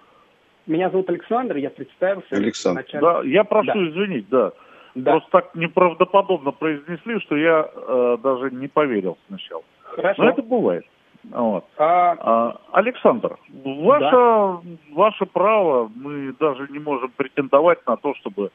Меня 0.66 0.88
зовут 0.88 1.10
Александр, 1.10 1.56
я 1.56 1.68
представился. 1.68 2.28
Александр. 2.30 2.84
Да, 2.94 3.20
я 3.24 3.44
прошу 3.44 3.74
да. 3.74 3.88
извинить, 3.88 4.28
да. 4.30 4.52
Да. 4.94 5.12
Просто 5.12 5.30
так 5.30 5.54
неправдоподобно 5.54 6.52
произнесли, 6.52 7.18
что 7.20 7.36
я 7.36 7.68
э, 7.74 8.16
даже 8.22 8.50
не 8.52 8.68
поверил 8.68 9.18
сначала. 9.26 9.62
Хорошо. 9.82 10.22
Но 10.22 10.30
это 10.30 10.42
бывает. 10.42 10.84
Вот. 11.30 11.64
А... 11.78 12.16
А, 12.20 12.60
Александр, 12.72 13.36
ваше, 13.64 14.10
да. 14.10 14.60
ваше 14.92 15.26
право, 15.26 15.90
мы 15.94 16.34
даже 16.38 16.68
не 16.70 16.78
можем 16.78 17.10
претендовать 17.16 17.84
на 17.86 17.96
то, 17.96 18.14
чтобы 18.16 18.50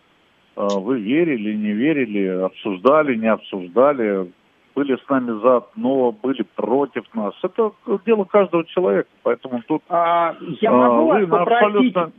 э, 0.55 0.67
вы 0.75 0.99
верили, 1.01 1.55
не 1.55 1.71
верили, 1.71 2.27
обсуждали, 2.27 3.15
не 3.15 3.27
обсуждали, 3.27 4.31
были 4.75 4.95
с 4.95 5.09
нами 5.09 5.41
за 5.41 5.63
но 5.75 6.11
были 6.11 6.43
против 6.55 7.03
нас. 7.13 7.33
Это 7.43 7.71
дело 8.05 8.23
каждого 8.25 8.63
человека, 8.65 9.09
поэтому 9.23 9.61
тут 9.67 9.81
а, 9.89 10.35
я 10.61 10.71
могу 10.71 11.13
э, 11.13 11.25
вас 11.25 11.29
попросить... 11.29 11.95
абсолютно 11.95 12.11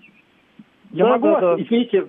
я 0.92 1.04
да, 1.04 1.10
могу 1.10 1.26
да, 1.28 1.32
вас, 1.32 1.40
да. 1.42 1.62
извините, 1.62 2.06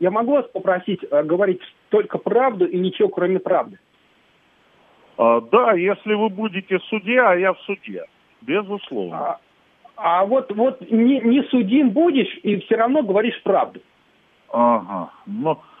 я 0.00 0.10
могу 0.10 0.32
вас 0.32 0.46
попросить 0.52 1.00
э, 1.08 1.22
говорить 1.22 1.60
только 1.90 2.18
правду 2.18 2.66
и 2.66 2.78
ничего 2.78 3.08
кроме 3.08 3.38
правды? 3.38 3.78
А, 5.16 5.40
да, 5.40 5.72
если 5.72 6.14
вы 6.14 6.28
будете 6.28 6.78
судья, 6.88 7.30
а 7.30 7.36
я 7.36 7.52
в 7.52 7.60
суде, 7.60 8.04
безусловно. 8.42 9.16
А, 9.16 9.38
а 9.96 10.24
вот, 10.24 10.52
вот 10.54 10.80
не, 10.90 11.20
не 11.20 11.42
судим 11.44 11.90
будешь 11.90 12.38
и 12.42 12.60
все 12.60 12.76
равно 12.76 13.02
говоришь 13.02 13.40
правду. 13.42 13.80
Ага, 14.52 15.10
но... 15.26 15.34
Ну, 15.34 15.52
э, 15.52 15.75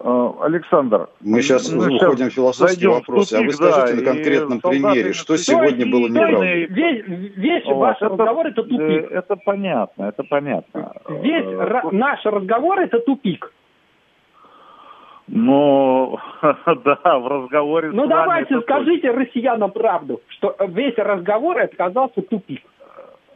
Александр, 0.00 1.08
мы 1.20 1.42
сейчас 1.42 1.72
мы 1.72 1.94
уходим 1.94 2.28
в 2.28 2.32
философские 2.32 2.90
вопросы, 2.90 3.34
а 3.34 3.42
вы 3.42 3.52
скажите 3.52 3.94
да, 3.94 4.00
на 4.00 4.14
конкретном 4.14 4.60
примере, 4.60 5.12
что 5.12 5.36
сегодня 5.36 5.90
было 5.90 6.08
неправильно. 6.08 6.74
Весь, 6.74 7.04
весь 7.36 7.64
вот, 7.66 7.76
ваш 7.76 7.96
это, 7.96 8.08
разговор 8.08 8.46
это 8.46 8.62
тупик. 8.62 8.80
Э, 8.80 9.08
это 9.10 9.36
понятно, 9.36 10.04
это 10.04 10.22
понятно. 10.24 10.92
Весь 11.08 11.44
э, 11.44 11.80
наш 11.92 12.24
разговор 12.24 12.80
это 12.80 13.00
тупик. 13.00 13.52
Ну, 15.28 16.18
да, 16.42 17.18
в 17.18 17.26
разговоре 17.26 17.90
Ну, 17.90 18.06
давайте 18.06 18.60
скажите 18.60 19.10
россиянам 19.10 19.72
правду, 19.72 20.20
что 20.28 20.54
весь 20.68 20.96
разговор 20.96 21.58
оказался 21.58 22.22
тупик. 22.22 22.62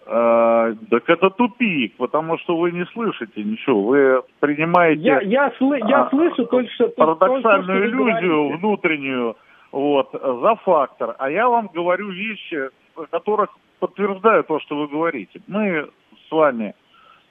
А, 0.07 0.73
так 0.91 1.09
это 1.09 1.31
тупик, 1.31 1.97
потому 1.97 2.39
что 2.39 2.57
вы 2.57 2.73
не 2.73 2.85
слышите 2.87 3.43
ничего. 3.43 3.83
Вы 3.83 4.23
принимаете... 4.41 5.03
Я, 5.03 5.21
я, 5.21 5.53
сл, 5.59 5.73
я 5.75 6.03
а, 6.03 6.11
слышу 6.11 6.47
только 6.47 6.71
что... 6.73 6.89
Парадоксальную 6.89 7.83
то, 7.83 7.87
иллюзию 7.87 8.59
внутреннюю 8.59 9.37
вот, 9.73 10.11
за 10.13 10.55
фактор. 10.65 11.15
А 11.19 11.31
я 11.31 11.49
вам 11.49 11.71
говорю 11.73 12.11
вещи, 12.11 12.71
которых 13.11 13.51
подтверждаю 13.79 14.45
то, 14.45 14.59
что 14.61 14.77
вы 14.77 14.89
говорите. 14.89 15.41
Мы 15.47 15.89
с 16.29 16.33
вами 16.33 16.75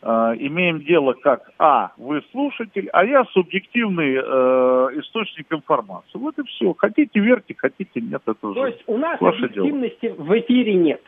э, 0.01 0.07
имеем 0.39 0.79
дело 0.81 1.13
как 1.13 1.51
А, 1.59 1.91
вы 1.97 2.21
слушатель, 2.31 2.89
а 2.93 3.03
я 3.05 3.23
субъективный 3.25 4.15
э, 4.15 4.99
источник 4.99 5.51
информации. 5.51 6.17
Вот 6.17 6.37
и 6.39 6.43
все. 6.43 6.73
Хотите 6.73 7.19
верьте, 7.19 7.55
хотите 7.57 8.01
нет, 8.01 8.21
это 8.25 8.53
То 8.53 8.67
есть 8.67 8.83
у 8.87 8.97
нас 8.97 9.21
объективности 9.21 10.07
дело. 10.07 10.15
в 10.15 10.39
эфире 10.39 10.73
нет. 10.75 11.01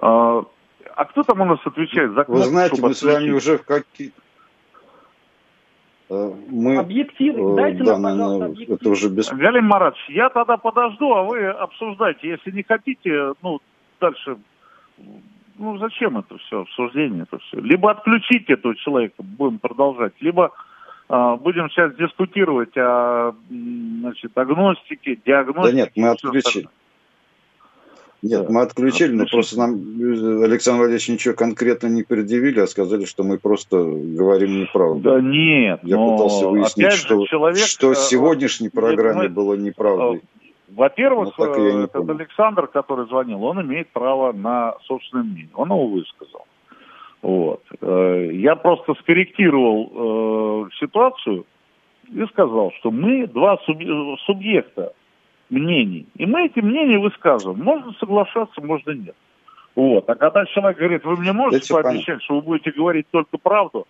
А, 0.00 0.44
а 0.96 1.04
кто 1.04 1.22
там 1.22 1.42
у 1.42 1.44
нас 1.44 1.58
отвечает 1.64 2.10
за 2.12 2.24
кнопку, 2.24 2.32
Вы 2.32 2.42
знаете, 2.44 2.82
мы 2.82 2.94
с 2.94 3.02
вами 3.02 3.30
уже 3.30 3.58
в 3.58 3.64
какие 3.64 4.12
э, 6.08 6.32
мы, 6.48 6.78
объективно, 6.78 7.52
э, 7.52 7.56
дайте 7.56 7.84
да, 7.84 7.98
нам, 7.98 8.12
пожалуйста, 8.12 8.44
объективно. 8.46 8.74
Это 8.74 8.88
уже 8.88 9.08
без... 9.10 9.28
Галин 9.30 9.66
Маратович, 9.66 10.08
я 10.08 10.30
тогда 10.30 10.56
подожду, 10.56 11.12
а 11.12 11.22
вы 11.24 11.46
обсуждайте. 11.48 12.28
Если 12.28 12.50
не 12.50 12.62
хотите, 12.62 13.34
ну, 13.42 13.60
дальше 14.00 14.38
ну 15.58 15.76
зачем 15.76 16.16
это 16.16 16.38
все, 16.38 16.62
обсуждение 16.62 17.24
это 17.24 17.38
все? 17.38 17.60
Либо 17.60 17.90
отключите 17.90 18.54
этого 18.54 18.74
человека, 18.76 19.16
будем 19.18 19.58
продолжать, 19.58 20.14
либо 20.20 20.52
э, 21.10 21.36
будем 21.38 21.68
сейчас 21.68 21.94
дискутировать 21.96 22.74
о 22.78 23.34
значит, 23.50 24.36
агностике, 24.36 25.18
диагностике. 25.26 25.70
Да 25.70 25.72
нет, 25.72 25.92
мы 25.94 26.08
отключили. 26.08 26.68
Нет, 28.22 28.50
мы 28.50 28.62
отключили, 28.62 29.12
но 29.12 29.24
просто 29.26 29.58
нам 29.58 29.72
Александр 30.42 30.80
Валерьевич 30.80 31.08
ничего 31.08 31.34
конкретно 31.34 31.86
не 31.86 32.02
предъявили, 32.02 32.60
а 32.60 32.66
сказали, 32.66 33.06
что 33.06 33.22
мы 33.22 33.38
просто 33.38 33.82
говорим 33.82 34.60
неправду. 34.60 35.00
Да 35.00 35.20
нет, 35.20 35.80
Я 35.82 35.96
пытался 35.96 36.48
выяснить, 36.48 36.92
что, 36.92 37.24
человек, 37.26 37.64
что 37.64 37.88
в 37.88 37.92
э, 37.92 37.94
сегодняшней 37.94 38.68
программе 38.68 39.22
мы, 39.22 39.28
было 39.30 39.54
неправдой. 39.54 40.22
Во-первых, 40.68 41.36
ну, 41.38 41.44
э, 41.44 41.84
этот 41.84 41.92
понял. 41.92 42.10
Александр, 42.10 42.66
который 42.66 43.06
звонил, 43.06 43.42
он 43.42 43.62
имеет 43.62 43.88
право 43.88 44.32
на 44.32 44.74
собственное 44.84 45.24
мнение. 45.24 45.50
Он 45.54 45.68
его 45.68 45.86
высказал. 45.86 46.46
Вот. 47.22 47.62
Э, 47.80 48.30
я 48.32 48.54
просто 48.56 48.94
скорректировал 49.00 50.66
э, 50.66 50.70
ситуацию 50.78 51.46
и 52.12 52.24
сказал, 52.26 52.72
что 52.78 52.90
мы 52.90 53.26
два 53.26 53.58
субъекта 54.26 54.92
мнений. 55.50 56.06
И 56.16 56.26
мы 56.26 56.46
эти 56.46 56.60
мнения 56.60 56.98
высказываем. 56.98 57.62
Можно 57.62 57.92
соглашаться, 57.98 58.60
можно 58.60 58.92
нет. 58.92 59.14
Вот. 59.74 60.08
А 60.08 60.14
когда 60.14 60.46
человек 60.46 60.78
говорит, 60.78 61.04
вы 61.04 61.16
мне 61.16 61.32
можете 61.32 61.72
пообещать, 61.72 62.06
понятно. 62.06 62.24
что 62.24 62.34
вы 62.36 62.42
будете 62.42 62.72
говорить 62.72 63.06
только 63.10 63.38
правду, 63.38 63.86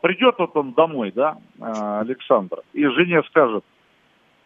придет 0.00 0.36
вот 0.38 0.56
он 0.56 0.72
домой, 0.72 1.12
да, 1.14 1.38
Александр, 1.60 2.58
и 2.72 2.86
жене 2.86 3.22
скажет, 3.28 3.64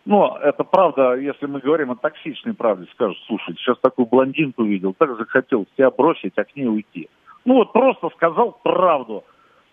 но 0.05 0.39
это 0.41 0.62
правда, 0.62 1.14
если 1.14 1.47
мы 1.47 1.59
говорим 1.59 1.91
о 1.91 1.97
токсичной 1.97 2.55
правде, 2.55 2.87
скажут, 2.93 3.18
слушай, 3.26 3.57
сейчас 3.57 3.76
такую 3.80 4.07
блондинку 4.07 4.62
видел, 4.62 4.95
так 4.97 5.16
захотел 5.16 5.66
тебя 5.76 5.91
бросить, 5.91 6.32
а 6.37 6.45
к 6.45 6.55
ней 6.55 6.66
уйти. 6.66 7.09
Ну 7.45 7.55
вот 7.55 7.72
просто 7.72 8.11
сказал 8.11 8.59
правду. 8.62 9.24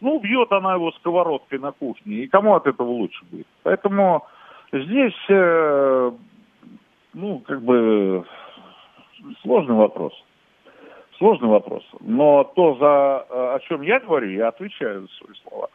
Ну, 0.02 0.20
бьет 0.20 0.52
она 0.52 0.74
его 0.74 0.92
сковородкой 0.94 1.60
на 1.60 1.72
кухне, 1.72 2.16
и 2.16 2.28
кому 2.28 2.56
от 2.56 2.68
этого 2.68 2.90
лучше 2.90 3.24
будет? 3.32 3.48
Поэтому 3.62 4.26
здесь, 4.74 5.14
э, 5.30 6.12
ну, 7.14 7.40
как 7.40 7.62
бы, 7.62 8.26
сложный 9.42 9.76
вопрос. 9.76 10.14
Сложный 11.18 11.50
вопрос. 11.50 11.84
Но 12.02 12.44
то, 12.56 12.76
за, 12.76 13.26
э, 13.30 13.56
о 13.56 13.60
чем 13.68 13.82
я 13.82 14.00
говорю, 14.00 14.30
я 14.32 14.50
отвечаю 14.50 15.04
за 15.04 15.08
свои 15.08 15.36
слова. 15.44 15.70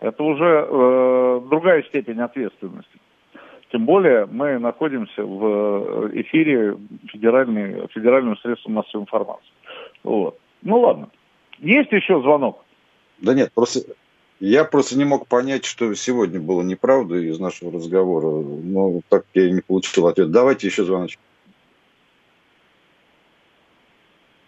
Это 0.00 0.22
уже 0.22 0.66
э, 0.68 1.40
другая 1.48 1.82
степень 1.84 2.20
ответственности. 2.20 2.98
Тем 3.72 3.86
более 3.86 4.26
мы 4.26 4.58
находимся 4.58 5.24
в 5.24 6.10
э, 6.12 6.20
эфире 6.20 6.76
федеральной, 7.10 7.86
федерального 7.88 8.36
средства 8.36 8.70
массовой 8.70 9.02
информации. 9.02 9.50
Вот. 10.02 10.38
Ну 10.62 10.80
ладно. 10.80 11.08
Есть 11.58 11.92
еще 11.92 12.20
звонок? 12.20 12.64
Да 13.18 13.34
нет, 13.34 13.52
просто 13.54 13.80
я 14.40 14.64
просто 14.64 14.98
не 14.98 15.04
мог 15.04 15.26
понять, 15.26 15.64
что 15.64 15.94
сегодня 15.94 16.40
было 16.40 16.62
неправда 16.62 17.16
из 17.16 17.38
нашего 17.38 17.72
разговора. 17.72 18.44
Но 18.44 19.00
так 19.08 19.24
я 19.34 19.46
и 19.46 19.52
не 19.52 19.60
получил 19.60 20.06
ответ. 20.06 20.30
Давайте 20.30 20.66
еще 20.66 20.84
звоночек. 20.84 21.20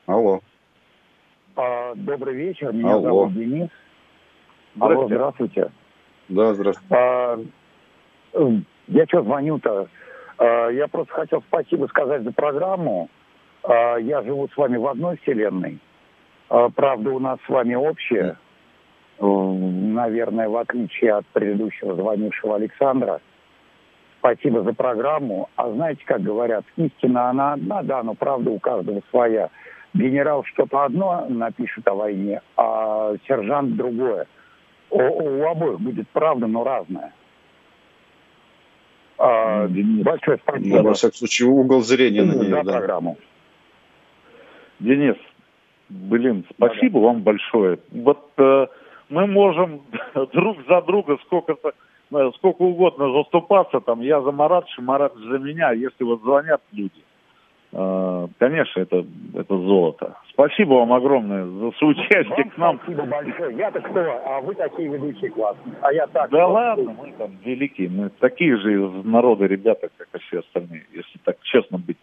Алло. 0.06 0.40
А, 1.56 1.94
добрый 1.94 2.34
вечер, 2.34 2.72
меня 2.72 2.94
Алло. 2.94 3.02
зовут 3.02 3.34
Денис. 3.34 3.68
Алло, 4.78 5.06
здравствуйте. 5.06 5.70
Да, 6.28 6.54
здравствуйте. 6.54 6.94
А, 6.94 7.38
эм, 8.34 8.64
я 8.86 9.06
что 9.06 9.22
звоню-то? 9.22 9.88
А, 10.38 10.68
я 10.68 10.86
просто 10.88 11.12
хотел 11.12 11.42
спасибо 11.48 11.86
сказать 11.86 12.22
за 12.22 12.32
программу. 12.32 13.10
А, 13.64 13.96
я 13.96 14.22
живу 14.22 14.48
с 14.48 14.56
вами 14.56 14.76
в 14.76 14.86
одной 14.86 15.18
вселенной. 15.18 15.78
А, 16.48 16.68
правда, 16.70 17.10
у 17.10 17.18
нас 17.18 17.38
с 17.46 17.48
вами 17.48 17.74
общая. 17.74 18.38
Наверное, 19.98 20.48
в 20.48 20.56
отличие 20.56 21.12
от 21.12 21.26
предыдущего 21.26 21.96
звонившего 21.96 22.54
Александра. 22.54 23.20
Спасибо 24.20 24.62
за 24.62 24.72
программу. 24.72 25.48
А 25.56 25.72
знаете, 25.72 26.02
как 26.04 26.22
говорят, 26.22 26.64
истина 26.76 27.30
она 27.30 27.54
одна, 27.54 27.82
да, 27.82 28.04
но 28.04 28.14
правда 28.14 28.50
у 28.50 28.60
каждого 28.60 29.02
своя. 29.10 29.50
Генерал 29.94 30.44
что-то 30.44 30.84
одно 30.84 31.26
напишет 31.28 31.88
о 31.88 31.94
войне, 31.94 32.40
а 32.56 33.14
сержант 33.26 33.74
другое. 33.74 34.28
У, 34.90 34.98
у 35.00 35.48
обоих 35.48 35.80
будет 35.80 36.08
правда, 36.10 36.46
но 36.46 36.62
разная. 36.62 37.12
А, 39.18 39.66
Денис, 39.66 40.04
большое 40.04 40.38
спасибо. 40.38 40.76
Ну, 40.76 40.82
во 40.84 40.94
всяком 40.94 41.16
случае, 41.16 41.48
угол 41.48 41.82
зрения 41.82 42.22
на 42.22 42.34
нее. 42.34 42.62
Да, 42.62 42.72
программу. 42.72 43.18
Денис, 44.78 45.16
блин, 45.88 46.44
спасибо 46.54 47.00
да, 47.00 47.06
вам 47.06 47.22
большое. 47.22 47.80
Вот 47.90 48.30
э, 48.36 48.66
мы 49.08 49.26
можем 49.26 49.82
друг 50.32 50.58
за 50.68 50.82
друга 50.82 51.18
сколько-то 51.26 51.72
э, 52.12 52.30
сколько 52.36 52.62
угодно 52.62 53.12
заступаться, 53.12 53.80
там, 53.80 54.00
я 54.00 54.20
за 54.20 54.32
Марат, 54.32 54.66
Марат 54.78 55.14
за 55.14 55.38
меня, 55.38 55.72
если 55.72 56.04
вот 56.04 56.20
звонят 56.22 56.60
люди. 56.72 57.02
Э, 57.70 58.26
конечно, 58.38 58.80
это, 58.80 59.04
это 59.34 59.56
золото. 59.56 60.16
Спасибо 60.32 60.74
вам 60.74 60.92
огромное 60.92 61.44
за 61.44 61.72
соучастие 61.78 62.44
вам 62.44 62.50
к 62.50 62.56
нам. 62.56 62.80
Спасибо 62.82 63.04
большое. 63.04 63.56
Я-то 63.56 63.80
кто? 63.80 64.00
А 64.24 64.40
вы 64.40 64.54
такие 64.54 64.88
ведущие 64.88 65.30
классные. 65.30 65.74
А 65.82 65.92
я 65.92 66.06
так. 66.06 66.30
Да 66.30 66.46
ладно, 66.46 66.96
мы 66.98 67.12
там 67.18 67.36
великие. 67.44 67.90
Мы 67.90 68.08
такие 68.20 68.56
же 68.56 68.72
из 68.72 69.04
народа 69.04 69.46
ребята, 69.46 69.90
как 69.98 70.08
и 70.14 70.18
все 70.24 70.38
остальные, 70.40 70.86
если 70.92 71.18
так 71.24 71.36
честно 71.42 71.78
быть. 71.78 71.98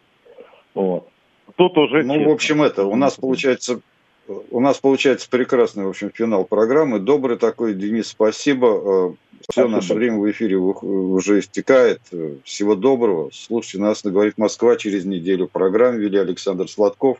Вот. 0.76 1.08
Тут 1.56 1.78
уже 1.78 2.03
Ну, 2.03 2.14
честно. 2.16 2.30
в 2.30 2.34
общем, 2.34 2.62
это, 2.62 2.86
у 2.86 2.95
нас 2.95 3.16
получается 3.18 3.80
у 4.28 4.60
нас 4.60 4.80
получается 4.80 5.30
прекрасный, 5.30 5.86
в 5.86 5.90
общем, 5.90 6.12
финал 6.14 6.46
программы. 6.46 7.00
Добрый 7.00 7.38
такой, 7.38 7.74
Денис, 7.74 8.08
спасибо. 8.08 9.14
Э, 9.14 9.42
Все, 9.50 9.68
наше 9.68 9.94
время 9.94 10.18
в 10.18 10.30
эфире 10.32 10.58
уже 10.58 11.40
истекает. 11.40 12.02
Всего 12.44 12.76
доброго. 12.76 13.30
Слушайте 13.32 13.80
нас 13.80 14.04
на 14.04 14.12
«Говорит 14.12 14.38
Москва» 14.38 14.76
через 14.76 15.06
неделю. 15.06 15.48
Программу 15.48 16.00
вели 16.00 16.18
Александр 16.18 16.68
Сладков. 16.68 17.20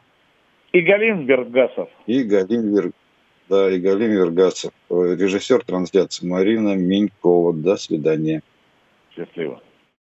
И 0.72 0.82
Галин 0.82 1.26
Вергасов. 1.26 1.90
И 2.08 2.24
Галин 2.24 2.74
Вер... 2.74 2.92
Да, 3.48 3.72
и 3.72 3.80
Галин 3.80 4.12
Вергасов. 4.12 4.74
Режиссер 4.90 5.64
трансляции 5.64 6.26
Марина 6.26 6.76
Минькова. 6.76 7.54
До 7.54 7.78
свидания. 7.78 8.42
Счастливо. 9.16 9.62